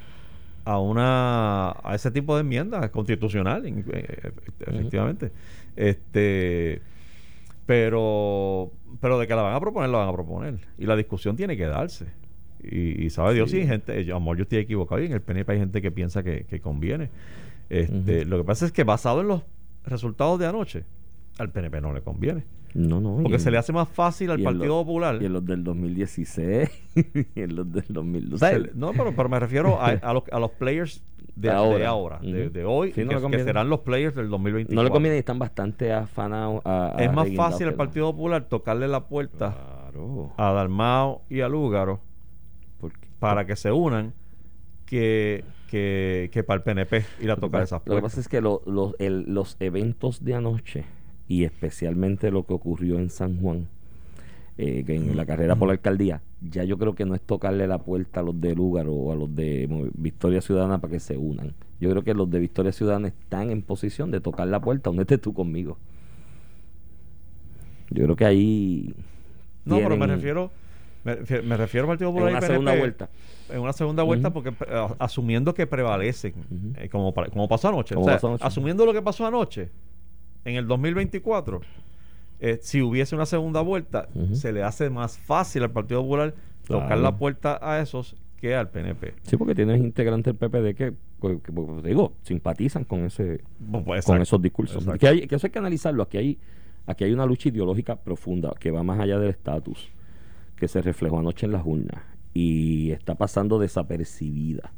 [0.64, 4.32] a una a ese tipo de enmienda constitucional, in- eh,
[4.66, 5.32] efectivamente.
[5.76, 6.82] Este,
[7.66, 10.58] pero, pero de que la van a proponer, la van a proponer.
[10.78, 12.06] Y la discusión tiene que darse.
[12.62, 13.56] Y, y sabe Dios Sí.
[13.56, 15.90] si hay gente, yo, amor, yo estoy equivocado y en el PNP hay gente que
[15.90, 17.10] piensa que, que conviene.
[17.68, 18.24] Este.
[18.24, 19.42] Lo que pasa es que basado en los
[19.84, 20.84] resultados de anoche,
[21.38, 22.44] al PNP no le conviene.
[22.74, 23.18] No, no.
[23.22, 25.18] Porque se le hace más fácil al Partido lo- Popular.
[25.22, 26.68] Y en los del 2016
[27.34, 28.46] y en los del 2012.
[28.46, 31.02] Se le- no, pero, pero me refiero a, a los, a los players
[31.34, 32.16] de ahora, de, ahora.
[32.16, 32.52] ahora, de, Ujú.
[32.52, 34.74] de hoy, Sí, no que, serán los players del 2024.
[34.74, 38.44] no le conviene y están bastante afanados a, a Es más fácil al Partido Popular
[38.48, 39.54] tocarle la puerta
[39.92, 40.32] Claro.
[40.36, 42.00] a Dalmao y a Lúgaro
[43.18, 44.12] para que se unan
[44.84, 48.18] que, que, que para el PNP ir a tocar esas Lo que pasa puertas.
[48.18, 50.84] es que lo- los- el- los eventos de anoche
[51.28, 53.66] y especialmente lo que ocurrió en San Juan,
[54.58, 57.66] eh, que en la carrera por la alcaldía, ya yo creo que no es tocarle
[57.66, 61.16] la puerta a los de Lúgaro o a los de Victoria Ciudadana para que se
[61.16, 61.52] unan.
[61.80, 65.18] Yo creo que los de Victoria Ciudadana están en posición de tocar la puerta, únete
[65.18, 65.76] tú conmigo.
[67.90, 68.94] Yo creo que ahí...
[69.64, 70.50] No, pero me refiero
[71.04, 73.08] me, refiero- me refiero al Partido en Popular y una PNP segunda vuelta.
[73.50, 76.34] en una segunda vuelta porque a- asumiendo que prevalecen
[76.78, 78.44] eh, como, como pasó anoche O sea, pasó anoche.
[78.44, 79.68] asumiendo lo que pasó anoche
[80.46, 81.60] en el 2024
[82.40, 86.34] eh, si hubiese una segunda vuelta se le hace más fácil al Partido Popular
[86.66, 90.92] tocar la puerta a esos que al PNP Sí, porque tienes integrantes del PPD que,
[91.20, 93.40] que- que, pues, te digo, simpatizan con ese
[93.84, 94.84] pues, con esos discursos.
[94.98, 96.02] Que, hay, que eso hay que analizarlo.
[96.02, 96.38] Aquí hay,
[96.86, 99.88] aquí hay una lucha ideológica profunda que va más allá del estatus,
[100.56, 102.02] que se reflejó anoche en las urnas
[102.34, 104.72] y está pasando desapercibida.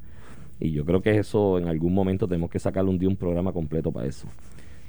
[0.61, 3.53] Y yo creo que eso en algún momento tenemos que sacarle un día un programa
[3.53, 4.29] completo para eso.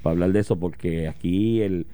[0.01, 1.87] Para hablar de eso, porque aquí el,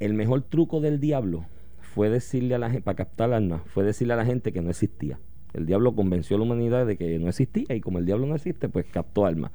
[0.00, 1.46] el mejor truco del diablo
[1.80, 4.70] fue decirle a la gente, para captar alma, fue decirle a la gente que no
[4.70, 5.18] existía.
[5.54, 8.34] El diablo convenció a la humanidad de que no existía y como el diablo no
[8.34, 9.50] existe, pues captó alma.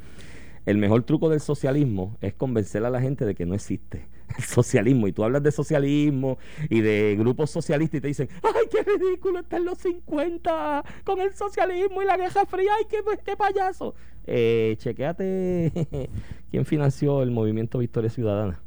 [0.66, 4.12] El mejor truco del socialismo es convencer a la gente de que no existe
[4.48, 5.08] socialismo.
[5.08, 6.38] Y tú hablas de socialismo
[6.69, 11.34] y de grupos socialistas y te dicen, ¡ay, qué ridículo están los 50 con el
[11.34, 12.72] socialismo y la Guerra Fría!
[12.78, 13.96] ¡Ay, qué, qué payaso!
[14.26, 15.72] Eh, chequéate
[16.52, 18.62] quién financió el movimiento Victoria Ciudadana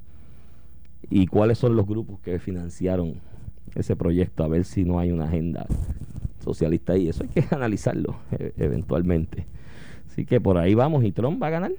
[1.09, 3.21] y cuáles son los grupos que financiaron
[3.75, 5.67] ese proyecto, a ver si no hay una agenda
[6.43, 7.09] socialista ahí.
[7.09, 9.47] Eso hay que analizarlo eh, eventualmente.
[10.07, 11.73] Así que por ahí vamos y Trump va a ganar.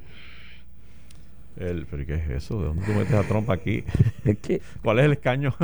[1.59, 2.59] El- ¿pero qué es eso?
[2.61, 3.83] ¿de dónde tú metes a Trump aquí?
[4.83, 5.55] ¿cuál es el escaño?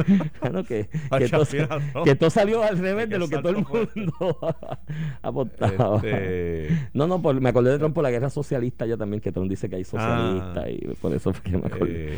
[0.41, 4.37] bueno, que, que, todo, que salió al revés de lo que todo el mundo
[5.21, 5.97] apostaba.
[5.97, 9.31] Este, No, no, por- me acordé de Trump por la guerra socialista ya también, que
[9.31, 10.69] Trump dice que hay socialistas Ah.
[10.69, 12.13] y por eso fue que me acordé.
[12.13, 12.17] Eh,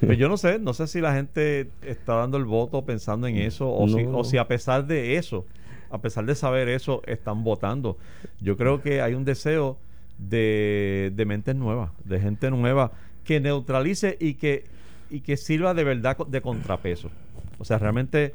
[0.00, 3.36] pues yo no sé, no sé si la gente está dando el voto pensando en
[3.36, 5.46] eso o, si, o si a pesar de eso,
[5.90, 7.96] a pesar de saber eso, están votando.
[8.40, 9.78] Yo creo que hay un deseo
[10.18, 12.92] de, de mentes nuevas, de gente nueva
[13.26, 14.64] que neutralice y que,
[15.10, 17.10] y que sirva de verdad de contrapeso.
[17.58, 18.34] O sea, realmente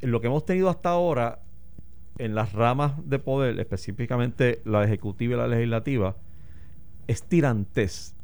[0.00, 1.40] lo que hemos tenido hasta ahora
[2.18, 6.16] en las ramas de poder, específicamente la ejecutiva y la legislativa,
[7.08, 8.14] es tirantez,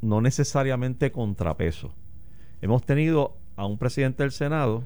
[0.00, 1.92] no necesariamente contrapeso.
[2.62, 4.82] Hemos tenido a un presidente del Senado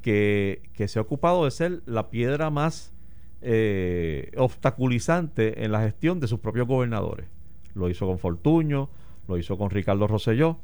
[0.00, 2.94] que, que se ha ocupado de ser la piedra más
[3.42, 7.26] eh, obstaculizante en la gestión de sus propios gobernadores.
[7.74, 8.88] Lo hizo con Fortuño,
[9.28, 10.58] lo hizo con Ricardo Rosselló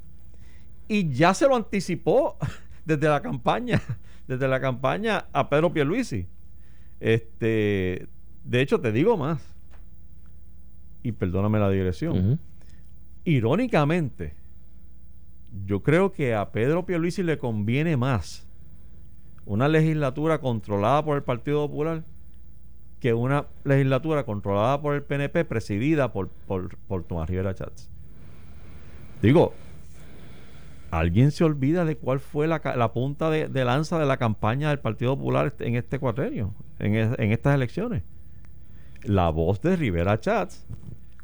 [0.88, 2.36] y ya se lo anticipó
[2.84, 3.80] desde la campaña,
[4.26, 6.26] desde la campaña a Pedro Pierluisi.
[6.98, 8.08] Este,
[8.44, 9.40] de hecho te digo más.
[11.02, 12.18] Y perdóname la digresión.
[12.18, 12.38] Ujú.
[13.24, 14.34] Irónicamente,
[15.64, 18.46] yo creo que a Pedro Pierluisi le conviene más
[19.46, 22.04] una legislatura controlada por el Partido Popular
[23.00, 27.90] que una legislatura controlada por el PNP presidida por, por, por Tomás Rivera Chats.
[29.22, 29.52] Digo,
[30.90, 32.61] ¿alguien se olvida de cuál fue la,
[32.92, 36.94] punta de, de lanza de la campaña del Partido Popular este- en este cuatrenio, en,
[36.94, 38.02] es- en estas elecciones?
[39.04, 40.66] La voz de Rivera Chats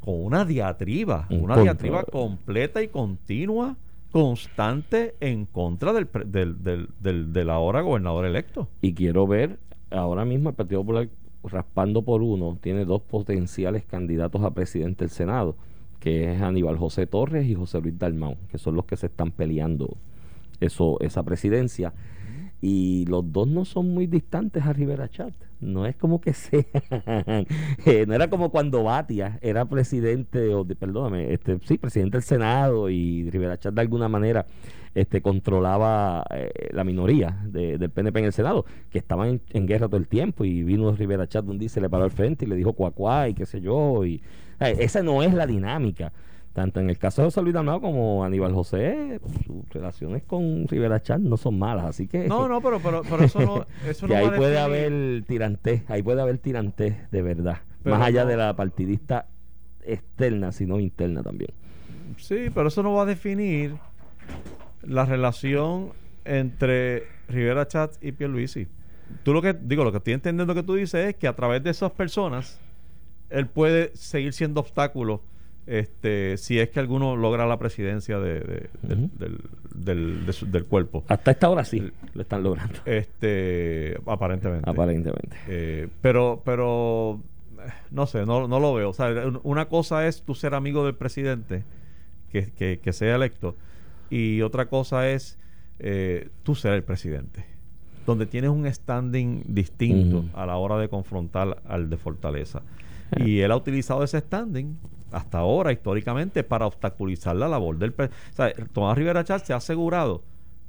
[0.01, 1.63] con una diatriba, En una contra.
[1.63, 3.75] diatriba completa y continua,
[4.11, 8.69] constante en contra del, pre- del, del, del, del ahora gobernador electo.
[8.81, 9.59] Y quiero ver,
[9.91, 11.09] ahora mismo el Partido Popular
[11.43, 15.55] raspando por uno, tiene dos potenciales candidatos a presidente del Senado,
[15.99, 19.31] que es Aníbal José Torres y José Luis Dalmau, que son los que se están
[19.31, 19.97] peleando
[20.59, 21.93] eso, esa presidencia.
[22.59, 25.33] y los dos no son muy distantes a Rivera Chat.
[25.59, 26.65] No es como que sean,
[27.85, 32.89] eh, no era como cuando Batia era presidente, o perdóname, este, sí, presidente del Senado
[32.89, 34.45] y Rivera Chat de alguna manera
[34.95, 39.97] este, controlaba eh, la minoría del PNP en el Senado, que estaban en, guerra todo
[39.97, 42.55] el tiempo y vino Rivera Chat un día se le paró al frente y le
[42.55, 44.05] dijo cuacuá y qué sé yo.
[44.05, 44.21] y
[44.59, 46.11] Esa no es la dinámica
[46.57, 50.99] tanto en el caso de José Luis Dalmau como Aníbal José, sus relaciones con Rivera
[50.99, 52.27] Chat no son malas, así que...
[52.27, 53.67] No, no, pero, pero, eso no...
[53.87, 58.37] Eso que ahí puede haber tirantes, ahí puede haber tirantes de verdad, más allá de
[58.37, 59.27] la partidista
[59.83, 61.51] externa, sino interna también.
[62.17, 63.75] Sí, pero eso no va a definir
[64.81, 65.91] la relación
[66.25, 68.67] entre Rivera Chat y Pierluisi.
[69.21, 71.61] Tú lo que, digo, lo que estoy entendiendo que tú dices es que a través
[71.63, 72.59] de esas personas,
[73.29, 75.21] él puede seguir siendo obstáculo
[75.67, 81.03] este, si es que alguno logra la presidencia de, del, del, cuerpo.
[81.09, 82.79] Hasta esta hora sí lo están logrando.
[82.85, 84.69] Este, aparentemente.
[84.69, 85.37] Aparentemente.
[85.47, 87.19] Eh, pero, pero,
[87.91, 88.89] no sé, no, no lo veo.
[88.89, 89.09] O sea,
[89.43, 91.63] una cosa es tú ser amigo del presidente,
[92.31, 93.57] que, que, sea electo,
[94.09, 95.37] y otra cosa es
[95.79, 97.45] eh, tú ser el presidente
[98.05, 102.61] donde tienes un standing distinto a la hora de confrontar al de Fortaleza.
[103.25, 104.77] Y él ha utilizado ese standing
[105.11, 107.93] hasta ahora, históricamente, para obstaculizar la labor del...
[107.97, 110.23] O sea, Tomás Rivera Chávez se ha asegurado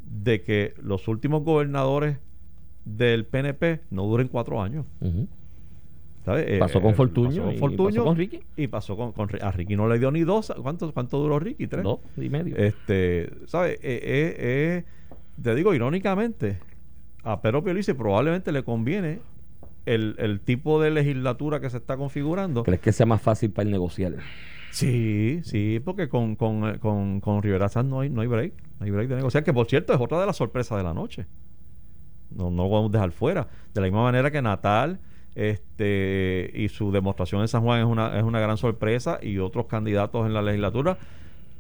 [0.05, 2.19] de que los últimos gobernadores
[2.85, 4.87] del PNP no duren cuatro años.
[6.37, 8.41] Eh, pasó con Fortuño, y pasó con Ricky.
[8.57, 10.53] Y pasó con, A Ricky no le dio ni dos.
[10.63, 11.67] ¿Cuánto, cuánto duró Ricky?
[11.67, 11.83] ¿Tres?
[11.83, 12.57] Dos y medio.
[12.57, 13.79] Este, ¿sabes?
[13.83, 14.85] Eh, eh,
[15.43, 16.59] te digo, irónicamente,
[17.23, 19.21] a Pedro Piolice probablemente le conviene
[19.95, 22.65] el, tipo de legislatura que se está configurando.
[22.65, 24.15] ¿Crees que sea más fácil para el negociar?
[24.71, 28.53] Sí, sí, porque con, con, con, con Rivera Sanz no hay, no hay break.
[28.79, 30.95] No hay break de negociar, que por cierto es otra de las sorpresas de la
[30.95, 31.27] noche.
[32.31, 33.49] No, no lo vamos a dejar fuera.
[33.73, 35.01] De la misma manera que Natal
[35.39, 39.67] este y su demostración en San Juan es una, es una gran sorpresa y otros
[39.67, 40.99] candidatos en la legislatura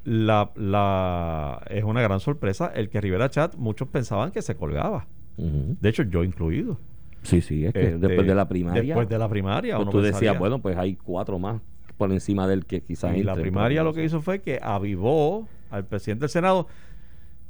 [0.04, 5.06] la, la es una gran sorpresa el que Rivera Chat muchos pensaban que se colgaba
[5.36, 6.80] de hecho yo incluido
[7.22, 8.82] Sí, sí, es que este, después de la primaria.
[8.82, 9.76] Después de la primaria.
[9.76, 11.60] Pues tú decías, bueno, pues hay cuatro más
[11.96, 13.16] por encima del que quizás.
[13.16, 16.68] Y la primaria lo que hizo fue que avivó al presidente del Senado,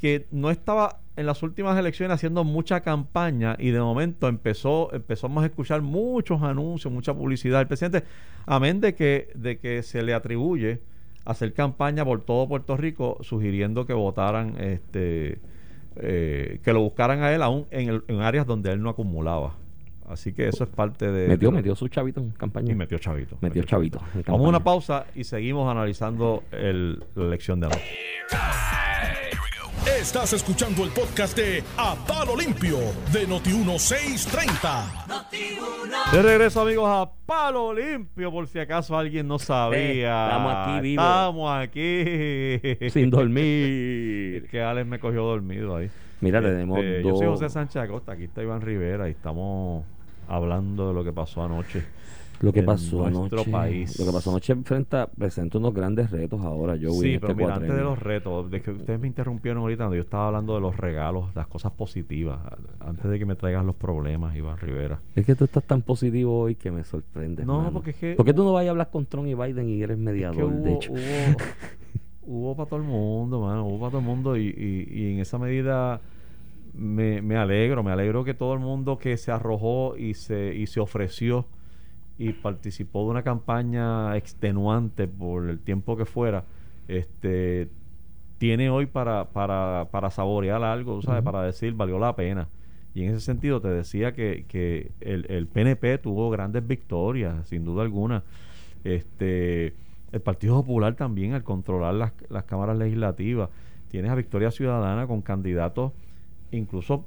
[0.00, 5.42] que no estaba en las últimas elecciones haciendo mucha campaña y de momento empezó empezamos
[5.42, 8.04] a escuchar muchos anuncios, mucha publicidad del presidente,
[8.46, 10.80] amén de que, de que se le atribuye
[11.24, 15.40] hacer campaña por todo Puerto Rico sugiriendo que votaran este
[15.96, 19.56] eh, que lo buscaran a él aún en, en, áreas donde él no acumulaba.
[20.08, 21.28] Así que eso es parte de.
[21.28, 22.72] Metió, metió su chavito en campaña.
[22.72, 23.36] Y metió chavito.
[23.40, 24.00] Metió, chavito.
[24.26, 27.84] Vamos a una pausa y seguimos analizando el, la elección de anoche.
[30.00, 32.78] Estás escuchando el podcast de A Palo Limpio
[33.12, 36.12] de Noti1630.
[36.12, 40.26] de regreso, amigos, a Palo Limpio, por si acaso alguien no sabía.
[40.26, 41.04] estamos aquí vivos.
[41.04, 42.90] Estamos aquí.
[42.90, 44.46] Sin dormir.
[44.50, 45.90] que Alex me cogió dormido ahí.
[46.20, 49.84] Mira, tenemos este, Yo soy José Sánchez Acosta, aquí está Iván Rivera y estamos
[50.28, 51.84] hablando de lo que pasó anoche
[52.40, 53.98] lo que pasó nuestro anoche, país.
[53.98, 57.54] Lo que pasó anoche enfrenta, presenta unos grandes retos ahora, yo Sí, este pero mira,
[57.56, 60.76] antes de los retos, de que ustedes me interrumpieron ahorita, yo estaba hablando de los
[60.76, 62.38] regalos, las cosas positivas,
[62.80, 65.00] antes de que me traigan los problemas, Iván Rivera.
[65.16, 67.44] Es que tú estás tan positivo hoy que me sorprende.
[67.44, 68.14] No, porque es que...
[68.14, 70.62] ¿Por qué tú no vayas a hablar con Trump y Biden y eres mediador, hubo,
[70.62, 70.92] de hecho?
[72.30, 74.54] Hubo, para todo el mundo, mano, hubo para todo el mundo y,
[74.90, 76.00] y, en esa medida...
[76.78, 80.66] Me, me alegro, me alegro que todo el mundo que se arrojó y se, y
[80.68, 81.46] se ofreció
[82.18, 86.44] y participó de una campaña extenuante por el tiempo que fuera,
[86.88, 87.68] este
[88.38, 91.22] tiene hoy para, para, para saborear algo, ¿sabes?
[91.22, 92.48] Para decir, valió la pena.
[92.94, 97.64] Y en ese sentido te decía que, que el, el, PNP tuvo grandes victorias, sin
[97.64, 98.22] duda alguna.
[98.84, 99.74] Este,
[100.12, 103.50] el Partido Popular también, al controlar las, las cámaras legislativas,
[103.90, 105.92] tienes a Victoria Ciudadana con candidatos
[106.52, 107.04] incluso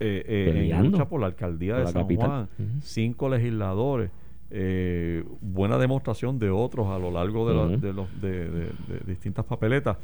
[0.00, 2.48] eh, eh, en lucha por la alcaldía de San Juan,
[2.82, 4.10] cinco legisladores,
[4.50, 8.70] eh, buena demostración de otros a lo largo de, de, los, de,
[9.06, 9.96] distintas papeletas.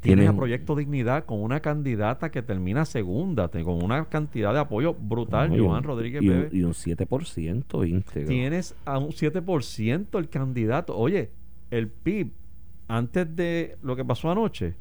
[0.00, 4.94] Tienes a Proyecto Dignidad con una candidata que termina segunda, con una cantidad de apoyo
[4.94, 8.28] brutal, Joan Rodríguez y, un, y un 7% íntegro.
[8.28, 10.96] Tienes a un 7% el candidato.
[10.96, 11.30] Oye,
[11.70, 12.30] el PIB,
[12.86, 14.74] antes de lo que pasó anoche,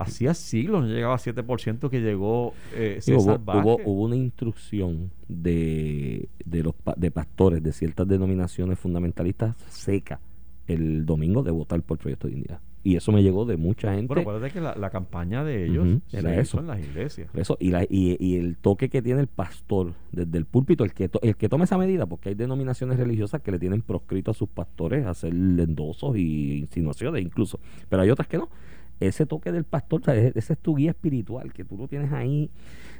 [0.00, 3.34] hacía siglos no llegaba a 7% que llegó eh, hubo,
[3.84, 10.20] hubo, una instrucción de, de los de pastores de ciertas denominaciones fundamentalistas seca
[10.66, 14.06] el domingo de votar por proyecto de dignidad Y eso me llegó de mucha gente.
[14.06, 16.60] Bueno, acuérdate que la, la campaña de ellos Ujú, se era eso.
[16.60, 17.28] en las iglesias.
[17.34, 20.92] Eso, y, la, y, y el toque que tiene el pastor desde el púlpito, el
[20.94, 24.30] que, to- el que tome esa medida, porque hay denominaciones religiosas que le tienen proscrito
[24.30, 27.58] a sus pastores a hacer endosos y insinuaciones incluso,
[27.88, 28.48] pero hay otras que no.
[29.00, 32.12] Ese toque del pastor, o sea, ese es tu guía espiritual, que tú lo tienes
[32.12, 32.50] ahí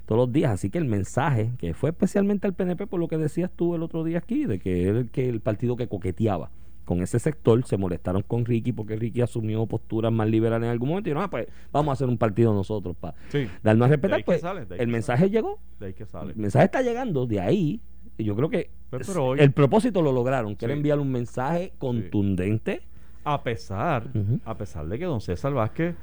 [0.06, 0.50] todos los días.
[0.52, 3.82] Así que el mensaje, que fue especialmente al PNP, por lo que decías tú el
[3.82, 6.50] otro día aquí, de que el, que el partido que coqueteaba
[6.86, 10.88] con ese sector, se molestaron con Ricky porque Ricky asumió posturas más liberales en algún
[10.88, 13.46] momento y no, ah, pues vamos a hacer un partido nosotros para Sí.
[13.62, 16.32] darnos a respetar, pues sale, el mensaje llegó, De ahí que sale.
[16.32, 17.80] el mensaje está llegando de ahí,
[18.18, 20.98] y yo creo que Pero- es- pero hoy- el propósito lo lograron, que era enviar
[20.98, 22.80] un mensaje contundente.
[23.24, 24.08] A pesar,
[24.44, 25.94] a pesar de que don César Vázquez,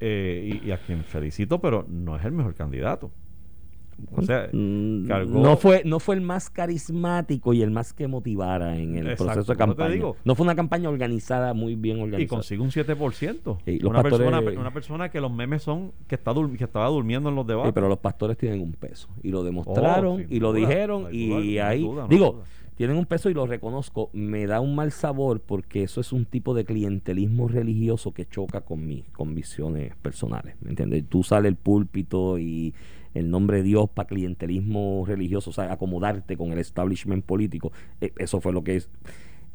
[0.00, 3.10] eh, y, y a quien felicito, pero no es el mejor candidato.
[4.14, 8.06] O sea, Mm, cargó- no fue no fue el más carismático y el más que
[8.06, 9.88] motivara en el Exacto, proceso de campaña.
[9.94, 10.16] digo.
[10.22, 12.36] No fue una campaña organizada, muy bien y organizada.
[12.36, 13.56] consigue un 7%.
[13.64, 17.30] Sí, una, pastores- persona, una persona que los memes son que, está que estaba durmiendo
[17.30, 17.72] en los Sí, debates.
[17.72, 21.56] pero los pastores tienen un peso y lo demostraron Oh, y lo duda, dijeron y
[21.56, 22.42] ahí duda, no hay digo.
[22.76, 26.24] Tienen un peso y lo reconozco me da un mal sabor porque eso es un
[26.26, 31.04] tipo de clientelismo religioso que choca con mis convicciones personales ¿me entiendes?
[31.08, 32.74] tú sales el púlpito y
[33.14, 38.12] el nombre de Dios para clientelismo religioso o sea acomodarte con el establishment político eh,
[38.18, 38.90] eso fue lo que es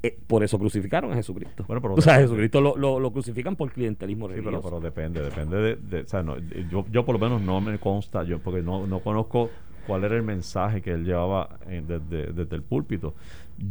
[0.03, 2.29] eh, por eso crucificaron a Jesucristo Bueno, pero o sea depende.
[2.29, 6.01] Jesucristo lo, lo- lo crucifican por clientelismo Sí, religioso pero, pero depende, depende de, de-
[6.01, 6.37] o sea, no,
[6.71, 9.51] yo, yo por lo menos no me consta, yo porque no, no conozco
[9.87, 13.13] cuál era el mensaje que él llevaba eh, desde, desde el púlpito.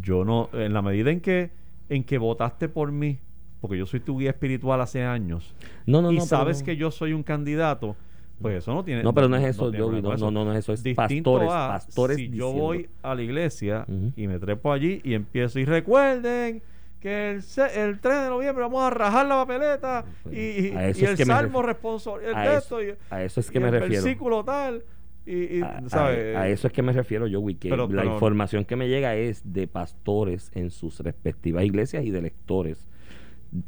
[0.03, 1.51] Yo no, en la medida en que,
[1.89, 3.19] en que votaste por mí,
[3.61, 5.55] porque yo soy tu guía espiritual hace años,
[5.87, 6.67] no no y no sabes no.
[6.67, 7.97] que yo soy un candidato,
[8.41, 9.03] pues eso no tiene.
[9.03, 11.33] No, pero no es eso, Joey, problema no, no, no, no es eso, es Distinto
[11.35, 13.85] pastores, a pastores Si yo voy a la iglesia
[14.17, 16.63] y me trepo allí y empiezo y recuerden
[17.01, 17.43] que el,
[17.77, 20.73] el 3 de noviembre vamos a rajar la papeleta y, y-
[21.05, 22.79] el salmo responsable eso-
[23.11, 24.05] a eso es que y me el refiero.
[24.05, 24.83] versículo tal
[25.27, 26.37] y, y, A, a- ¿sabes?
[26.37, 29.43] a eso es que me refiero yo, Pero- la pero- información que me llega es
[29.53, 32.89] de pastores en sus respectivas iglesias y de electores,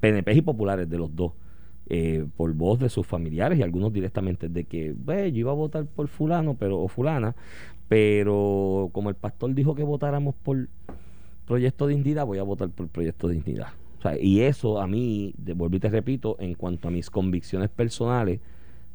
[0.01, 1.33] PNP y populares de los dos,
[1.89, 5.55] eh, por voz de sus familiares y algunos directamente, de que "Ve, yo iba a
[5.55, 7.35] votar por fulano pero o fulana,
[7.89, 10.69] pero como el pastor dijo que votáramos por
[11.47, 13.69] Proyecto Dignidad, voy a votar por Proyecto Dignidad.
[13.99, 17.11] O sea, y eso a mí, de, vuelvo y te repito, en cuanto a mis
[17.11, 18.41] convicciones personales,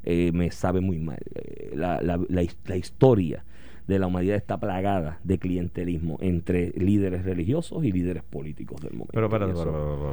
[0.09, 1.19] eh, me sabe muy mal.
[1.35, 3.43] Eh, la, la- la la historia
[3.87, 9.11] de la humanidad está plagada de clientelismo entre líderes religiosos y líderes políticos del momento.
[9.13, 9.53] Pero espérate,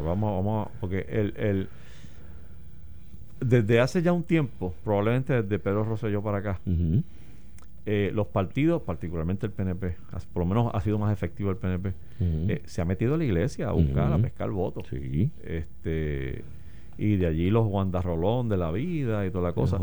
[0.05, 1.69] vamos, vamos, a- porque el, el
[3.41, 6.61] desde hace ya un tiempo, probablemente desde Pedro Rosselló para acá,
[7.87, 9.97] eh, los partidos, particularmente el PNP,
[10.33, 11.93] por lo menos ha sido más efectivo el PNP,
[12.49, 14.87] eh, se ha metido a la iglesia a buscar, a pescar votos.
[14.89, 15.31] Sí.
[15.45, 16.43] Este,
[16.97, 17.67] y de allí los
[18.05, 19.79] Rolón de la vida y toda la cosa.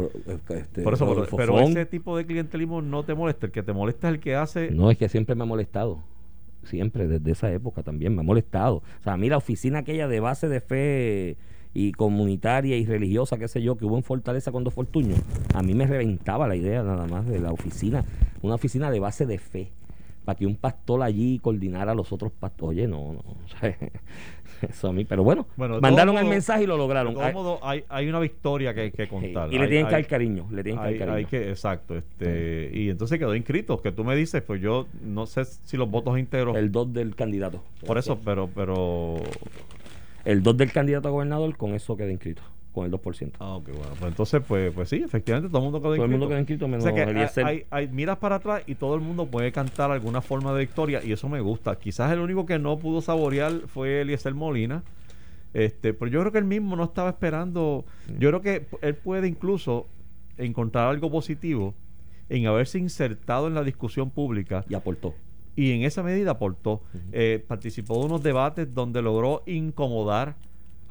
[0.50, 3.48] Este, Por eso, pero, ese tipo de clientelismo no te molesta.
[3.48, 4.72] El que te molesta es el que hace.
[4.72, 6.00] No, es que siempre me ha molestado.
[6.64, 8.78] Siempre, desde esa época también me ha molestado.
[8.78, 11.38] O sea, a mí la oficina aquella de base de fe
[11.74, 15.16] y comunitaria y religiosa, qué sé yo, que hubo en Fortaleza cuando Fortuño,
[15.54, 18.04] a mí me reventaba la idea nada más de la oficina,
[18.42, 19.72] una oficina de base de fe,
[20.26, 22.70] para que un pastor allí coordinara a los otros pastores.
[22.80, 23.24] Oye, no, no.
[24.70, 27.20] eso a mí, pero bueno, mandaron el modo- mensaje y lo De lograron.
[27.20, 29.52] Hay- modos, hay, hay una victoria que hay que contar.
[29.52, 31.18] y le Hay- tienen que dar cariño, le tienen que dar cariño.
[31.18, 31.98] hay que, exacto.
[31.98, 33.82] Este, Y entonces quedó inscrito.
[33.82, 36.56] Que tú me dices, pues yo no sé si los votos íntegros.
[36.56, 37.64] El 2 del candidato.
[37.88, 38.50] por eso, pero.
[38.54, 39.16] pero
[40.26, 43.32] El 2 del candidato a gobernador, con eso queda inscrito, con el 2%.
[43.40, 43.82] Ah, ok, bueno.
[44.00, 46.18] Pues entonces, pues, pues sí, efectivamente, todo el mundo quedó Todo el inscrito.
[46.20, 47.46] mundo quedó inscrito, menos O sea que hay, Eliezer.
[47.46, 51.02] hay- hay- miras para atrás y todo el mundo puede cantar alguna forma de victoria
[51.04, 51.78] y eso me gusta.
[51.78, 54.84] Quizás el único que no pudo saborear fue Eliezer Molina.
[55.54, 57.84] Este, pero yo creo que él mismo no estaba esperando.
[58.20, 59.88] Yo creo que él puede incluso
[60.38, 61.74] encontrar algo positivo
[62.30, 65.14] en haberse insertado en la discusión pública y aportó.
[65.54, 66.82] y en esa medida aportó.
[67.12, 70.38] Eh, participó de unos debates donde logró incomodar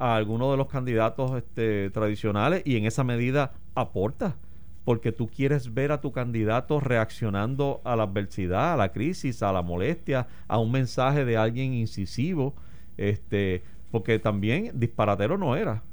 [0.01, 4.35] a algunos de los candidatos este, tradicionales y en esa medida aporta.
[4.83, 9.53] Porque tú quieres ver a tu candidato reaccionando a la adversidad, a la crisis, a
[9.53, 12.55] la molestia, a un mensaje de alguien incisivo.
[12.97, 13.61] Este,
[13.91, 15.83] porque también disparatero no era.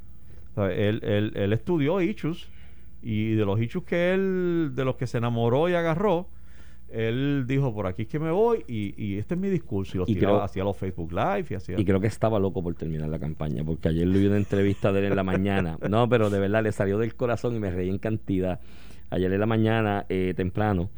[0.56, 2.48] Él, él- él estudió issues
[3.02, 6.26] y de los issues que él, de los que se enamoró y agarró,
[6.90, 9.96] él dijo, por aquí es que me voy y, y este es mi discurso.
[9.96, 11.78] Y, los Y tiraba, creo- hacía los Facebook Live y hacía...
[11.80, 14.92] Y creo que estaba loco por terminar la campaña, porque ayer le vi una entrevista
[14.92, 15.78] de él en la mañana.
[15.88, 18.60] No, pero de verdad le salió del corazón y me reí en cantidad.
[19.10, 20.90] Ayer en la mañana, eh, temprano,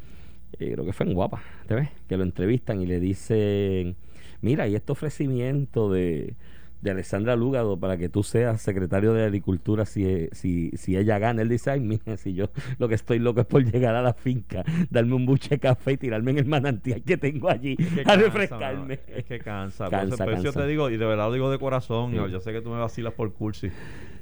[0.59, 1.89] eh, creo que fue en Guapa, ¿te ves?
[2.09, 3.95] Que lo entrevistan y le dicen,
[4.41, 6.35] mira, y este ofrecimiento de,
[6.81, 11.41] de Alessandra Lúgado para que tú seas secretario de Agricultura si, si, si ella gana.
[11.43, 14.13] Él dice, ay, mira, si yo lo que estoy loco es por llegar a la
[14.13, 18.15] finca, darme un buche de café y tirarme en el manantial que tengo allí a
[18.15, 18.99] refrescarme.
[19.07, 19.89] Es que cansa.
[19.89, 20.61] Cansa, eso- yo cansa.
[20.61, 22.17] te digo, y de verdad lo digo de corazón, Sí.
[22.17, 23.69] yo, yo sé que tú me vacilas por cursi,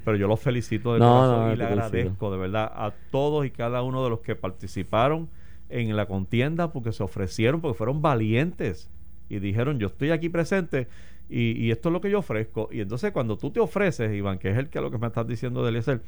[0.04, 3.46] pero yo los felicito de No, corazón no, y le agradezco de verdad a todos
[3.46, 5.30] y cada uno de los que participaron
[5.70, 8.90] en la contienda porque se ofrecieron, porque fueron valientes
[9.30, 10.88] y dijeron, yo estoy aquí presente
[11.30, 12.70] y, y esto es lo que yo ofrezco.
[12.72, 15.28] Y entonces cuando tú te ofreces, Iván, que es el que lo que me estás
[15.28, 16.02] diciendo de Eliezer,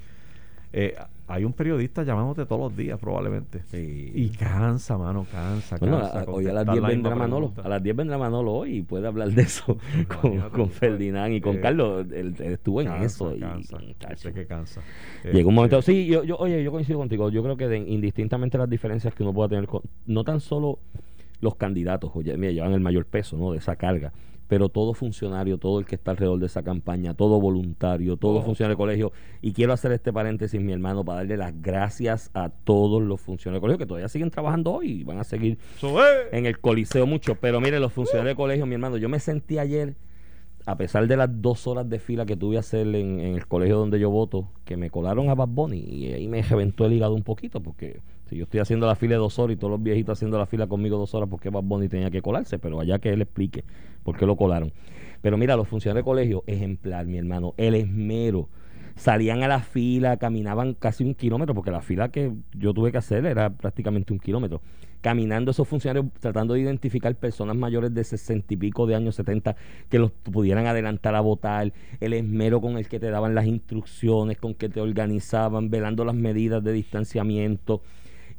[0.74, 0.96] eh,
[1.28, 3.62] hay un periodista llamándote todos los días probablemente.
[3.70, 4.10] Sí.
[4.16, 5.76] Y cansa, mano, cansa.
[5.78, 7.48] Bueno, cansa a- hoy a las contestar 10 la vendrá Manolo.
[7.50, 7.62] pregunta.
[7.68, 9.78] A las 10 vendrá Manolo hoy y puede hablar de eso
[10.22, 12.06] con, con Ferdinand y con eh, Carlos.
[12.14, 13.36] Él, él estuvo en eso.
[13.36, 13.80] y, cansa.
[13.80, 14.82] Muchacho, sé que cansa.
[15.32, 17.30] Llegó un momento, Este, sí, yo, yo, oye, yo coincido contigo.
[17.30, 20.80] Yo creo que de- indistintamente las diferencias que uno pueda tener, con, no tan solo
[21.42, 23.52] los candidatos, oye, mira, llevan el mayor peso ¿no?
[23.52, 24.14] de esa carga,
[24.52, 28.42] pero todo funcionario, todo el que está alrededor de esa campaña, todo voluntario, todo Oh.
[28.42, 29.14] funcionario de colegio.
[29.42, 33.62] Y quiero hacer este paréntesis, mi hermano, para darle las gracias a todos los funcionarios
[33.62, 36.34] de colegio que todavía siguen trabajando hoy y van a seguir es.
[36.34, 37.36] en el coliseo mucho.
[37.36, 39.96] Pero mire, los funcionarios de colegio, mi hermano, yo me sentí ayer,
[40.66, 43.48] a pesar de las dos horas de fila que tuve a hacer en, en el
[43.48, 46.92] colegio donde yo voto, que me colaron a Bad Bunny y ahí me reventó el
[46.92, 48.02] hígado un poquito, porque
[48.38, 50.98] yo estoy haciendo la fila dos horas y todos los viejitos haciendo la fila conmigo
[50.98, 52.60] dos horas, ¿por qué Bad Bunny tenía que colarse?
[52.60, 53.64] Pero allá que él explique
[54.04, 54.72] por qué lo colaron.
[55.22, 58.50] Pero mira, los funcionarios de colegio, ejemplar, mi hermano, el esmero.
[58.96, 62.98] Salían a la fila, caminaban casi un kilómetro, porque la fila que yo tuve que
[62.98, 64.62] hacer era prácticamente un kilómetro.
[65.00, 69.56] Caminando esos funcionarios, tratando de identificar personas mayores de sesenta y pico de años, 70,
[69.90, 74.38] que los pudieran adelantar a votar, el esmero con el que te daban las instrucciones,
[74.38, 77.82] con que te organizaban, velando las medidas de distanciamiento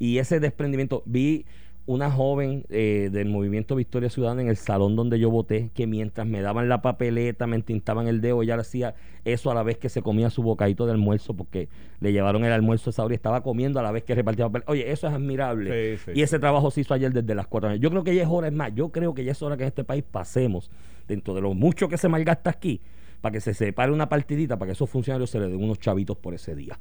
[0.02, 1.04] y ese desprendimiento.
[1.06, 1.46] Vi
[1.86, 6.26] una joven eh, del movimiento Victoria Ciudadana en el salón donde yo voté, que mientras
[6.26, 9.88] me daban la papeleta, me entintaban el dedo, ella hacía eso a la vez que
[9.88, 11.68] se comía su bocadito de almuerzo, porque
[12.00, 14.46] le llevaron el almuerzo a esa hora y estaba comiendo a la vez que repartía
[14.46, 14.64] papel.
[14.66, 15.96] Oye, eso es admirable.
[15.96, 18.02] Sí, sí, y ese trabajo se hizo ayer desde las 4 de la Yo creo
[18.02, 19.84] que ya es hora, es más, yo creo que ya es hora que en este
[19.84, 20.68] país pasemos,
[21.06, 22.80] dentro de lo mucho que se malgasta aquí,
[23.22, 26.18] para que se separe una partidita, para que esos funcionarios se le den unos chavitos
[26.18, 26.78] por ese día.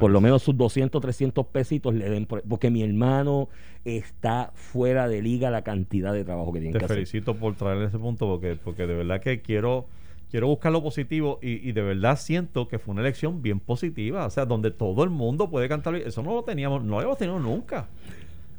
[0.00, 3.48] Por lo menos sus 200, 300 pesitos le den, por- porque mi hermano
[3.84, 6.96] está fuera de liga la cantidad de trabajo que tiene Te que hacer.
[6.96, 9.86] felicito por traer ese punto porque, porque de verdad que quiero,
[10.32, 14.26] quiero buscar lo positivo y, y de verdad siento que fue una elección bien positiva,
[14.26, 15.94] o sea, donde todo el mundo puede cantar.
[15.94, 17.86] Eso no lo teníamos, no lo hemos tenido nunca.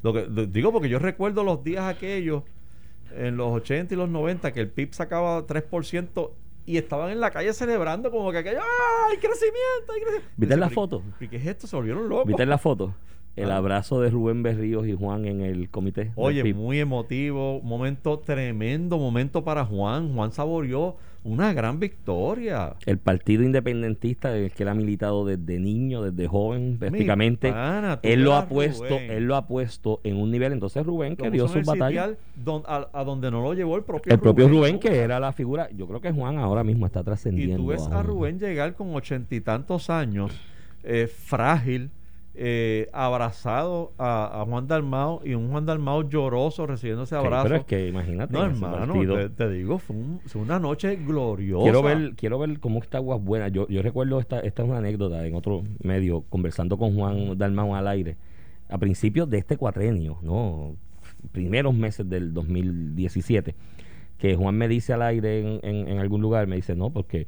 [0.03, 2.43] Lo que, lo- digo porque yo recuerdo los días aquellos
[3.17, 6.31] en los 80 y los 90 que el PIB sacaba 3%
[6.65, 9.93] y estaban en la calle celebrando como que aquello, ¡ah, hay crecimiento!
[9.93, 10.29] Hay crecimiento!
[10.37, 11.03] ¿Viste la "¿Pero y- foto?
[11.19, 11.67] ¿y ¿Qué es esto?
[11.67, 12.25] Se volvieron locos.
[12.27, 12.95] ¿Viste la foto?
[13.35, 13.57] El Ah.
[13.57, 16.11] abrazo de Rubén Berríos y Juan en el comité.
[16.15, 20.13] Oye, muy emotivo, momento tremendo, momento para Juan.
[20.15, 20.95] Juan saboreó
[21.25, 22.75] una gran victoria.
[22.85, 27.51] El partido independentista del que él ha militado desde niño, desde joven, prácticamente.
[27.51, 29.11] pana, él lo ha puesto, Rubén.
[29.11, 30.53] él lo ha puesto en un nivel.
[30.53, 34.13] Entonces Rubén que dio el sitial don- a, a donde no lo llevó el propio
[34.13, 35.67] El propio Rubén, que era la figura.
[35.75, 37.57] Yo creo que Juan ahora mismo está Y trascendiendo.
[37.57, 38.03] tú ves a.
[38.03, 40.31] Rubén llegar con ochenta y tantos años,
[40.83, 41.89] eh, frágil,
[42.37, 47.43] eh, abrazado a, a Juan Dalmao y un Juan Dalmao lloroso recibiendo ese abrazo.
[47.43, 48.33] pero es que imagínate.
[48.33, 51.63] no, hermano, te, te digo, fue, un- fue una noche gloriosa.
[51.63, 53.51] Quiero ver, quiero ver cómo está Aguas Buenas.
[53.51, 57.73] Yo, yo recuerdo esta, esta es una anécdota en otro medio, conversando con Juan Dalmau
[57.75, 58.17] al aire,
[58.69, 60.75] a principios de este cuatrenio, ¿no?
[61.31, 63.55] Primeros meses del 2017,
[64.17, 67.27] que Juan me dice al aire en, en- en algún lugar, me dice, no, porque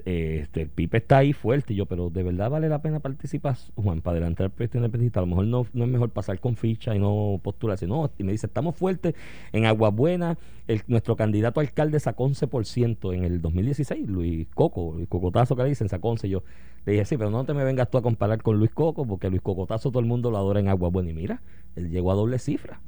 [0.00, 1.72] te- eh, este, el Pipe está ahí fuerte.
[1.72, 5.20] Y yo, pero de verdad vale la pena participar, Juan, para adelantar el proyecto independentista.
[5.20, 7.86] A lo mejor no, no es mejor pasar con ficha y no postularse.
[7.86, 9.14] No, y me dice, estamos fuertes
[9.52, 10.36] en Aguas Buenas.
[10.66, 15.68] El, nuestro candidato alcalde sacó 11% en el 2016, Luis Coco, Luis Cocotazo que le
[15.70, 16.28] dicen, sacó 11.
[16.28, 16.42] Yo
[16.84, 19.30] le dije, sí, pero no te me vengas tú a comparar con Luis Coco, porque
[19.30, 21.12] Luis Cocotazo todo el mundo lo adora en Aguas Buenas.
[21.12, 21.42] Y mira,
[21.76, 22.80] él llegó a doble cifra.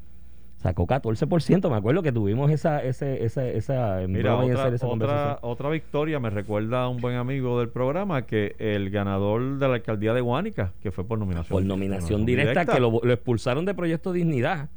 [0.58, 1.70] Sacó 14%.
[1.70, 6.30] Me acuerdo que tuvimos esa, ese, esa, esa, Mira, otra, esa otra, otra victoria me
[6.30, 10.72] recuerda a un buen amigo del programa que el ganador de la alcaldía de Guánica,
[10.82, 11.48] que fue por nominación.
[11.50, 14.68] Por nominación directa, que lo, lo expulsaron de Proyecto Dignidad.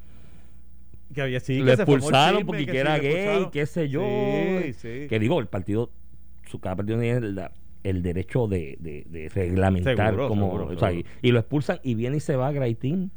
[1.16, 4.04] que había sí, lo expulsaron chisme, porque que sí, era gay, qué sé yo.
[4.04, 5.08] Sí, sí.
[5.10, 5.90] Que digo, el partido,
[6.46, 7.42] su cada partido tiene el,
[7.84, 10.46] el derecho de, de, de reglamentar Seguro, como.
[10.46, 11.10] seguro, o sea, seguro.
[11.24, 13.10] y, y lo expulsan y viene y se va a Graitín.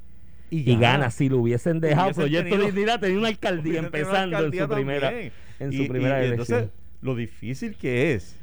[0.50, 1.10] Y, gana.
[1.10, 4.68] Si lo hubiesen dejado, Hubiesen Proyecto tenido- Dignidad tenía una alcaldía una empezando alcaldía en
[4.68, 5.12] su primera,
[5.60, 6.58] en su y- primera y elección.
[6.60, 8.36] entonces, lo difícil que es,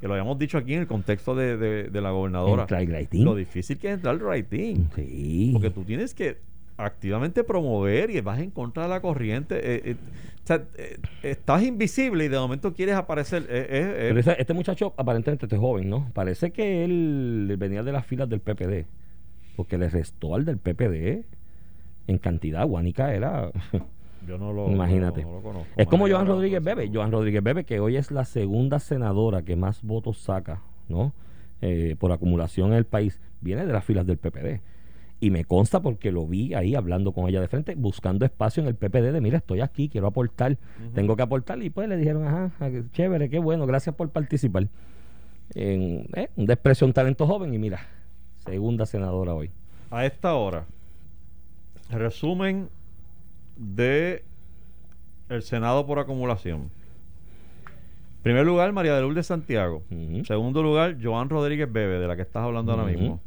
[0.00, 2.66] que lo habíamos dicho aquí en el contexto de, de- de la gobernadora,
[3.12, 4.90] lo difícil que es entrar al Raitín.
[4.96, 5.50] Sí.
[5.52, 6.38] Porque tú tienes que
[6.76, 9.54] activamente promover y vas en contra de la corriente.
[9.56, 9.96] eh, eh,
[10.42, 13.46] o sea, eh, estás invisible y de momento quieres aparecer.
[13.48, 16.10] Pero ese- este muchacho aparentemente este joven, ¿no?
[16.12, 18.84] Parece que él venía de las filas del PPD.
[19.56, 21.24] Porque le restó al del PPD
[22.06, 22.66] en cantidad.
[22.66, 23.50] Guanica era...
[24.26, 25.22] yo no lo, Imagínate.
[25.22, 25.68] no lo conozco.
[25.76, 26.86] Es como Joan Rodríguez Bebe.
[26.88, 26.94] no.
[26.94, 31.12] Joan Rodríguez Bebe, que hoy es la segunda senadora que más votos saca, ¿no?
[31.62, 34.60] Eh, por acumulación en el país, viene de las filas del PPD.
[35.20, 38.68] Y me consta porque lo vi ahí hablando con ella de frente, buscando espacio en
[38.68, 40.58] el PPD de, mira, estoy aquí, quiero aportar,
[40.92, 41.62] tengo que aportar.
[41.62, 44.68] Y pues le dijeron, ajá, ah, chévere, qué bueno, gracias por participar.
[45.54, 47.80] En, eh, un desprecio, un talento joven y mira,
[48.44, 49.50] segunda senadora hoy.
[49.90, 50.66] A esta hora,
[51.90, 52.68] resumen
[53.56, 54.24] de
[55.28, 56.70] el Senado por acumulación.
[58.22, 59.82] Primer lugar, María de Lourdes Santiago.
[60.24, 63.20] Segundo lugar, Joan Rodríguez Bebe, de la que estás hablando ahora mismo.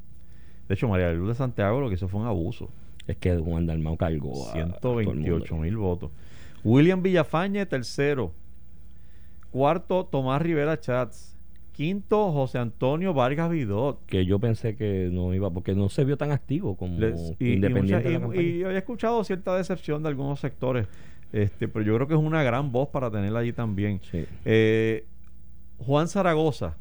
[0.67, 2.69] De hecho, María de Lourdes Santiago lo que hizo fue un abuso.
[3.05, 5.21] Es que Juan Dalmau cargó a, a todo el mundo.
[5.21, 6.11] 128 mil votos.
[6.63, 8.33] William Villafañe, tercero.
[9.51, 11.36] Cuarto, Tomás Rivera Chats.
[11.77, 14.03] Quinto, José Antonio Vargas Vidot.
[14.07, 17.49] que yo pensé que no iba, porque no se vio tan activo como Les- y,
[17.49, 18.41] y independiente mucha- de la y- campaña.
[18.41, 20.87] y había escuchado cierta decepción de algunos sectores,
[21.31, 24.01] este, pero yo creo que es una gran voz para tenerla allí también.
[24.09, 25.05] Sí, Eh,
[25.77, 26.75] Juan Zaragoza,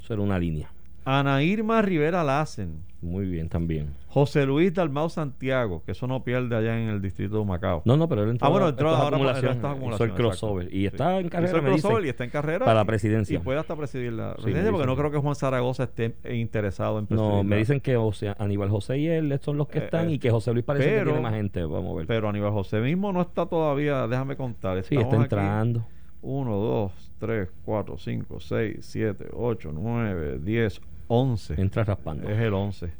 [0.00, 0.70] eso era una línea.
[1.04, 3.94] Ana Irma Rivera Lassen, Muy bien también.
[4.08, 7.82] José Luis Dalmau Santiago, que eso no pierde allá en el distrito de Macao.
[7.84, 10.66] No, no, pero él entró, Ah, bueno, entró ahora acumulación, acumulación, el crossover.
[10.74, 10.86] Y Sí.
[10.86, 12.64] está en carrera, me crossover dicen, y está en carrera.
[12.64, 13.36] para la presidencia.
[13.36, 17.06] Y puede hasta presidir la presidencia, porque no creo que Juan Zaragoza esté interesado en
[17.06, 17.30] presidir.
[17.30, 20.08] No, me dicen que o sea, Aníbal José y él son los que Eh, están
[20.08, 21.62] eh, y que José Luis parece que tiene más gente.
[21.64, 22.06] Vamos a ver.
[22.08, 24.82] Pero Aníbal José mismo no está todavía, déjame contar.
[24.82, 25.22] sí, está aquí.
[25.22, 25.86] entrando.
[26.20, 31.60] 1, 2, 3, 4, 5, 6, 7, 8, 9, 10, 11.
[31.60, 32.28] Entra raspando.
[32.28, 32.90] Es el 11.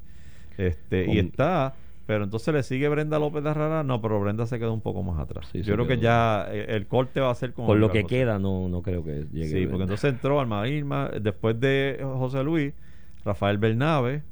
[0.58, 1.74] Este, y está,
[2.06, 3.84] pero entonces le sigue Brenda López de Rara.
[3.84, 5.48] No, pero Brenda se quedó un poco más atrás.
[5.52, 8.14] Sí, Yo creo que ya el corte va a ser con Por lo que José.
[8.16, 9.60] queda, no, no creo que llegue.
[9.60, 12.72] Sí, porque entonces entró Alma Irma, después de José Luis,
[13.24, 14.22] Rafael Bernabe,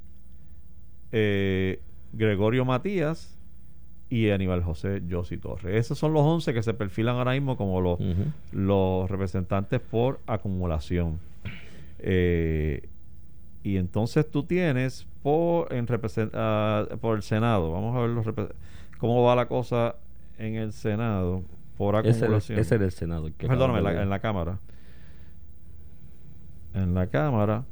[1.13, 1.81] eh,
[2.13, 3.39] Gregorio Matías
[4.09, 5.75] y Aníbal José Yossi Torres.
[5.77, 7.99] Esos son los 11 que se perfilan ahora mismo como los,
[8.53, 11.19] los representantes por acumulación.
[11.99, 12.89] Eh,
[13.67, 15.87] y entonces tú tienes por, en
[16.35, 18.27] ah, por el Senado, vamos a ver los
[18.99, 19.97] cómo va la cosa
[20.39, 21.43] en el Senado
[21.77, 22.59] por acumulación.
[22.61, 23.29] es- ese era el Senado.
[23.37, 24.61] que Perdóname, la, en la Cámara.
[26.75, 27.65] En la Cámara.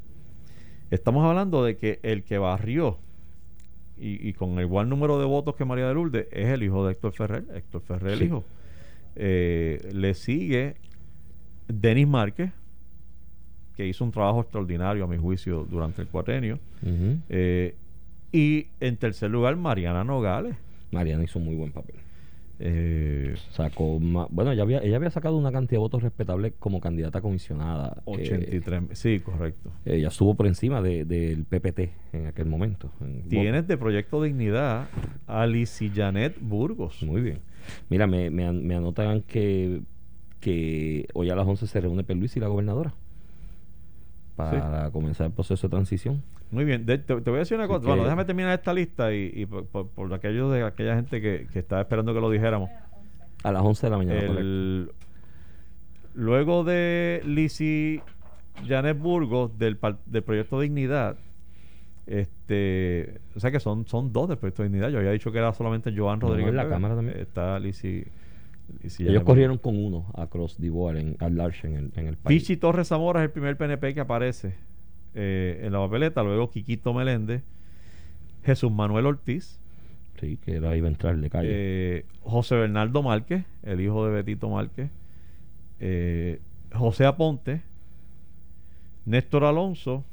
[0.90, 2.98] Estamos hablando de que el que barrió
[3.96, 6.84] y, y con el igual número de votos que María de Lourdes es el hijo
[6.86, 7.44] de Héctor Ferrer.
[7.54, 8.44] Héctor Ferrer, el hijo.
[9.16, 10.74] Eh, le sigue
[11.68, 12.50] Denis Márquez,
[13.76, 16.58] que hizo un trabajo extraordinario a mi juicio durante el cuatrenio.
[17.28, 17.74] Eh,
[18.32, 20.56] y en tercer lugar, Mariana Nogales.
[20.92, 21.96] Mariana hizo muy buen papel.
[22.60, 23.98] Eh, Sacó
[24.30, 27.96] bueno, ella había, ella había sacado una cantidad de votos respetable como candidata comisionada.
[28.06, 28.82] Eh, 83.
[28.92, 29.72] sí, correcto.
[29.84, 32.90] ella estuvo por encima de- del PPT en aquel momento.
[33.00, 34.86] en Tienes de Proyecto Dignidad
[35.26, 35.46] a
[35.94, 37.02] Janet Burgos.
[37.02, 37.38] Muy bien.
[37.90, 39.80] Mira, me, me, me anotan que,
[40.38, 42.94] que hoy a las 11 se reúne Luis y la gobernadora
[44.36, 46.22] para comenzar el proceso de transición.
[46.50, 46.84] Muy bien.
[46.86, 47.86] De- te, te voy a decir una Así cosa.
[47.88, 51.46] Bueno, déjame terminar esta lista y, y por, por- por aquellos de aquella gente que,
[51.52, 52.70] que estaba esperando que lo dijéramos.
[53.42, 54.20] A las 11 de la mañana.
[54.20, 54.90] El-
[56.14, 58.00] luego de Lizy
[58.66, 61.16] Janet Burgos del, del Proyecto Dignidad,
[62.06, 64.90] este, o sea que son, son dos del Proyecto Dignidad.
[64.90, 66.50] Yo había dicho que era solamente Joan No, Rodríguez.
[66.50, 66.68] en la.
[66.68, 67.18] Cámara también.
[67.18, 68.04] Está Lizy.
[68.98, 72.42] Ellos corrieron con uno a Cross Divoire en, al large en el, en el país.
[72.42, 74.54] Pichi Torres Zamora es el primer PNP que aparece
[75.14, 76.22] eh, en la papeleta.
[76.22, 77.42] Luego Quiquito Meléndez,
[78.44, 79.58] Jesús Manuel Ortiz,
[80.20, 81.48] Sí, que era iba a entrar de calle.
[81.52, 84.90] eh, José Bernardo Márquez, el hijo de Betito Márquez,
[85.80, 86.40] eh,
[86.72, 87.62] José Aponte,
[89.06, 90.04] Néstor Alonso,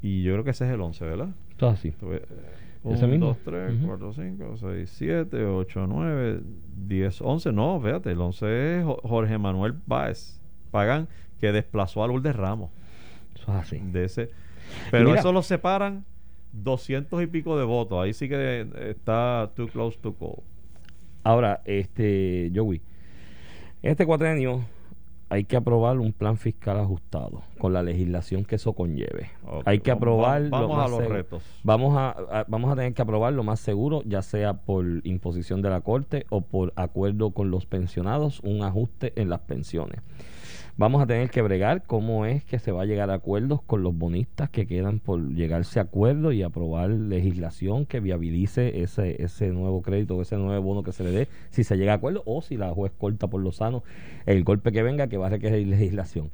[0.00, 1.28] y yo creo que ese es el 11, ¿verdad?
[1.56, 1.90] Todo así.
[1.92, 2.24] Tuve, ¿Ese
[2.84, 3.26] 1, mismo?
[3.26, 3.86] 2, 3, Ujú.
[3.86, 6.40] 4, 5, 6, 7, 8, 9,
[6.86, 7.52] 10, 11.
[7.52, 11.08] No, fíjate, el 11 es Jo- Jorge Manuel Báez Pagán,
[11.40, 12.70] que desplazó a Lourdes Ramos.
[13.34, 13.78] Eso es así.
[13.78, 14.30] De ese.
[14.90, 16.04] Pero mira- eso lo separan
[16.52, 18.02] 200 y pico de votos.
[18.02, 20.42] Ahí sí que eh, está too close to call.
[21.24, 22.80] Ahora, este, Joey,
[23.82, 24.64] este cuatrenio
[25.32, 29.30] hay que aprobar un plan fiscal ajustado con la legislación que eso conlleve.
[29.64, 30.42] Hay que vamos- aprobar.
[30.42, 31.42] lo vamos a los seguro- retos.
[31.64, 35.62] Vamos a, a- vamos a tener que aprobar lo más seguro, ya sea por imposición
[35.62, 40.02] de la corte o por acuerdo con los pensionados, un ajuste en las pensiones.
[40.76, 43.82] Vamos a tener que bregar cómo es que se va a llegar a acuerdos con
[43.82, 49.48] los bonistas que quedan por llegarse a acuerdo y aprobar legislación que viabilice ese, ese
[49.48, 52.42] nuevo crédito, ese nuevo bono que se le dé, si se llega a acuerdo o
[52.42, 53.82] si la juez corta por lo sano
[54.26, 56.30] el golpe que venga que va a requerir legislación.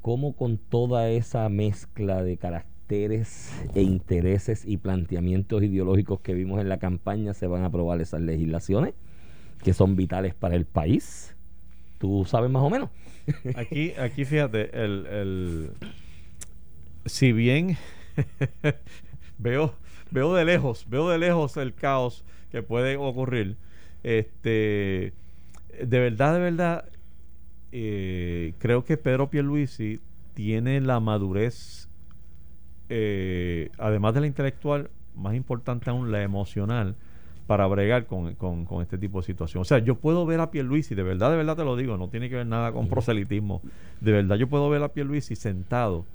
[0.00, 6.68] ¿Cómo con toda esa mezcla de caracteres e intereses y planteamientos ideológicos que vimos en
[6.68, 8.94] la campaña se van a aprobar esas legislaciones
[9.62, 11.36] que son vitales para el país?
[11.98, 12.88] ¿Tú sabes más o menos?
[13.54, 15.70] Aquí, aquí fíjate, el, el
[17.06, 17.76] si bien
[19.38, 19.74] veo,
[20.10, 23.56] veo de lejos, veo de lejos el caos que puede ocurrir,
[24.02, 25.12] este
[25.78, 26.84] de verdad, de verdad,
[27.72, 30.00] eh, creo que Pedro Pierluisi
[30.34, 31.88] tiene la madurez,
[32.88, 36.96] eh, además de la intelectual, más importante aún la emocional,
[37.50, 39.62] para bregar con, con, este tipo de situación.
[39.62, 42.08] O sea, yo puedo ver a Pierluisi, de verdad, de verdad te lo digo, no
[42.08, 43.60] tiene que ver nada con proselitismo.
[44.00, 46.06] De verdad, yo puedo ver a Pierluisi sentado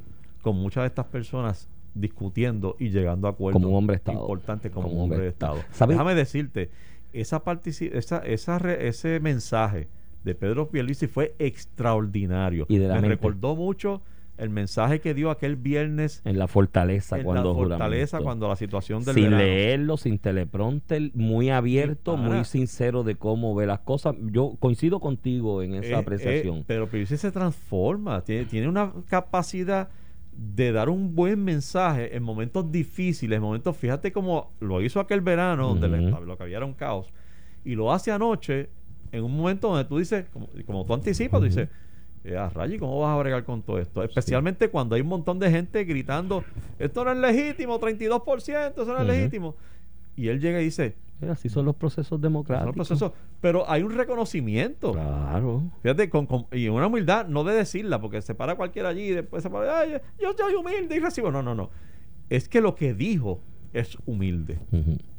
[0.42, 4.18] con muchas de estas personas discutiendo y llegando a acuerdos como un hombre Estado.
[4.18, 5.58] importantes como, un hombre de Estado.
[5.86, 6.70] Déjame decirte,
[7.12, 9.90] esa, esa, esa ese mensaje
[10.24, 12.66] de Pedro Pierluisi fue extraordinario.
[12.70, 14.02] Y de Me recordó mucho
[14.38, 18.56] el mensaje que dio aquel viernes en la fortaleza en cuando la fortaleza cuando la
[18.56, 24.16] situación del sin leerlo sin teleprompter muy abierto muy sincero de cómo ve las cosas.
[24.32, 26.64] Yo coincido contigo en esa apreciación.
[26.68, 29.90] pero Pierluisi se transforma tiene, tiene una capacidad
[30.36, 35.22] de dar un buen mensaje en momentos difíciles, en momentos, fíjate cómo lo hizo aquel
[35.22, 37.14] verano, donde lo que había era un caos,
[37.64, 38.70] y lo hace anoche,
[39.12, 41.70] en un momento donde tú dices, como, como tú anticipas, tú dices,
[42.26, 44.04] eh, ah, Rayi, ¿cómo vas a bregar con todo esto?
[44.04, 46.44] Especialmente cuando hay un montón de gente gritando,
[46.80, 49.56] esto no es legítimo, 32%, eso no es legítimo.
[50.16, 50.96] Y él llega y dice,
[51.30, 53.12] así son los procesos democráticos.
[53.42, 54.94] pero hay un reconocimiento.
[54.94, 55.64] Claro.
[55.84, 59.44] Fíjate, con, y una humildad, no de decirla, porque se para cualquiera allí y después
[59.44, 61.32] se para, Ay, yo soy humilde y recibo.
[61.32, 61.70] No, no, no.
[62.30, 64.58] Es que lo que dijo es humilde.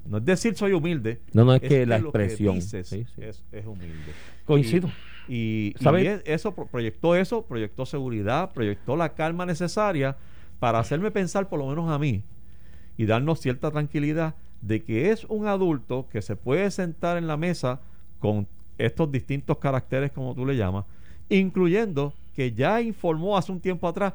[0.06, 1.20] No es decir soy humilde.
[1.32, 4.12] No, no, es, que, la expresión Es, es, humilde.
[4.44, 4.88] Coincido.
[4.88, 10.16] Y, eso proyectó eso, proyectó seguridad, proyectó la calma necesaria
[10.58, 12.22] para hacerme pensar, por lo menos a mí,
[12.96, 17.36] y darnos cierta tranquilidad de que es un adulto que se puede sentar en la
[17.36, 17.80] mesa
[18.18, 18.46] con
[18.78, 20.84] estos distintos caracteres, como tú le llamas,
[21.28, 24.14] incluyendo que ya informó hace un tiempo atrás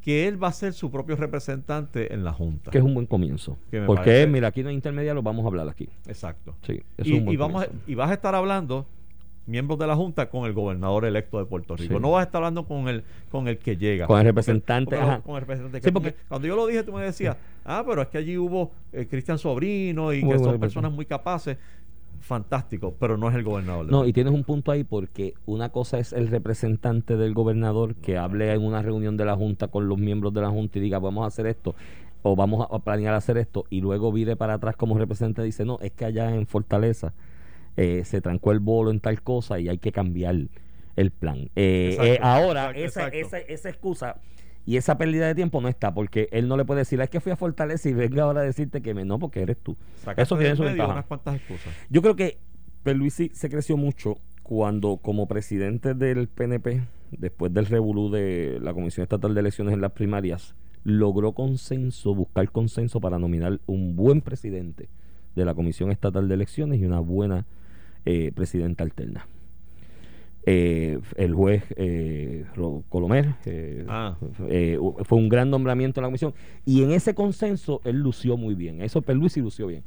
[0.00, 2.70] que él va a ser su propio representante en la Junta.
[2.70, 3.58] Que es un buen comienzo.
[3.86, 5.88] Porque, mira, aquí no hay intermediario, vamos a hablar aquí.
[6.06, 6.56] Exacto.
[6.62, 8.86] Sí, y, vamos y vas a estar hablando
[9.46, 11.98] miembros de la Junta con el gobernador electo de Puerto Rico.
[11.98, 14.06] No vas a estar hablando con el con el que llega.
[14.06, 14.96] Con el representante.
[15.24, 15.92] Con el representante.
[15.92, 19.06] porque, cuando yo lo dije, tú me decías, ah, pero es que allí hubo eh,
[19.08, 21.58] Cristian Sobrino y que son personas muy capaces.
[22.20, 23.86] Fantástico, pero no es el gobernador.
[23.90, 28.18] No, y tienes un punto ahí porque una cosa es el representante del gobernador que
[28.18, 30.98] hable en una reunión de la Junta con los miembros de la Junta y diga,
[30.98, 31.74] vamos a hacer esto
[32.22, 35.64] o vamos a planear hacer esto y luego vire para atrás como representante y dice,
[35.64, 37.14] no, es que allá en Fortaleza
[37.76, 40.36] eh, se trancó el bolo en tal cosa y hay que cambiar
[40.96, 41.50] el plan.
[41.56, 44.16] Eh, eh, ahora, esa, Esa, esa, excusa
[44.66, 47.20] y esa pérdida de tiempo no está, porque él no le puede decir, es que
[47.20, 49.76] fui a Fortaleza y venga ahora a decirte que me no, porque eres tú.
[50.16, 51.04] Eso tiene su ventaja.
[51.88, 52.38] Yo creo que
[52.84, 59.02] Luisi se creció mucho cuando, como presidente del PNP, después del revolú de la Comisión
[59.02, 60.54] Estatal de Elecciones en las primarias,
[60.84, 64.88] logró consenso, buscar consenso para nominar un buen presidente
[65.34, 67.46] de la Comisión Estatal de Elecciones y una buena
[68.04, 69.26] eh, presidenta alterna.
[70.46, 72.46] Eh, el juez eh,
[72.88, 73.34] Colomer
[73.88, 74.16] ah.
[75.04, 76.32] fue un gran nombramiento en la comisión
[76.64, 78.80] y en ese consenso él lució muy bien.
[78.82, 79.84] Eso y lució bien.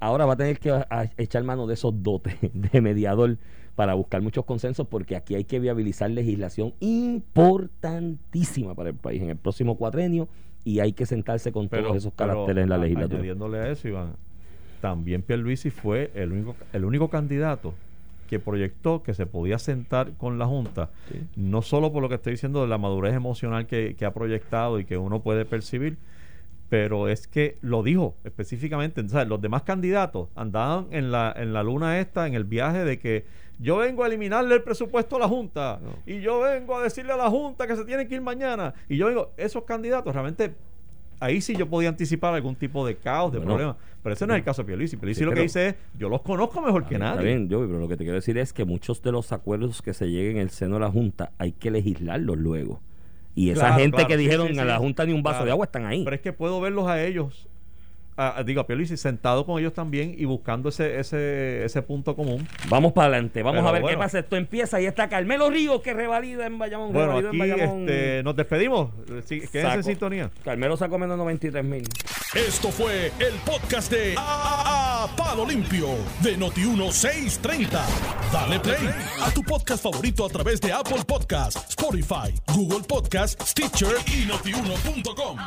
[0.00, 0.82] Ahora va a tener que
[1.18, 3.38] echar mano de esos dotes de mediador
[3.74, 9.30] para buscar muchos consensos porque aquí hay que viabilizar legislación importantísima para el país en
[9.30, 10.28] el próximo cuatrenio
[10.64, 13.18] y hay que sentarse con todos esos caracteres en la legislatura.
[13.18, 14.16] Añadiéndole a eso, Iván,
[14.82, 17.72] también Pierluisi fue el único, el único candidato
[18.28, 20.90] que proyectó que se podía sentar con la Junta,
[21.36, 24.84] no solo por lo que estoy diciendo de la madurez emocional que, ha proyectado y
[24.84, 25.98] que uno puede percibir,
[26.68, 29.04] pero es que lo dijo específicamente.
[29.26, 33.24] los demás candidatos andaban en la, en la luna esta, en el viaje de que
[33.60, 37.16] yo vengo a eliminarle el presupuesto a la Junta y yo vengo a decirle a
[37.16, 38.74] la Junta que se tiene que ir mañana.
[38.88, 40.54] Y yo vengo, esos candidatos realmente
[41.22, 43.76] ahí sí yo podía anticipar algún tipo de caos, de problema.
[44.02, 44.96] Pero ese no es el caso de Pierluisi.
[44.96, 47.12] Pierluisi lo que dice es, yo los conozco mejor que nadie.
[47.12, 49.80] Está bien, yo, pero lo que te quiero decir es que muchos de los acuerdos
[49.82, 52.80] que se lleguen en el seno de la Junta hay que legislarlos luego.
[53.34, 56.04] Y esa gente que dijeron a la Junta ni un vaso de agua están ahí.
[56.04, 57.48] Pero es que puedo verlos a ellos
[58.16, 62.14] a, a- digo, a Pierluisi sentado con ellos también y buscando ese, ese, ese punto
[62.16, 62.46] común.
[62.68, 63.96] Vamos para adelante, vamos Pero a ver bueno.
[63.98, 64.18] qué pasa.
[64.18, 66.92] Esto empieza y está Carmelo Ríos que revalida en Bayamón.
[66.92, 67.80] Bueno, revalida en aquí Bayamón.
[67.88, 68.90] este, nos despedimos.
[69.24, 69.74] Sí, Quédense Saco.
[69.74, 70.30] en sintonía.
[70.44, 71.88] Carmelo sacó menos 93 mil.
[72.34, 75.88] Esto fue el podcast de A, A- Palo Limpio
[76.22, 77.68] de Noti1630.
[78.32, 78.88] Dale play
[79.22, 85.38] a tu podcast favorito a través de Apple Podcasts, Spotify, Google Podcasts, Stitcher y notiuno.com.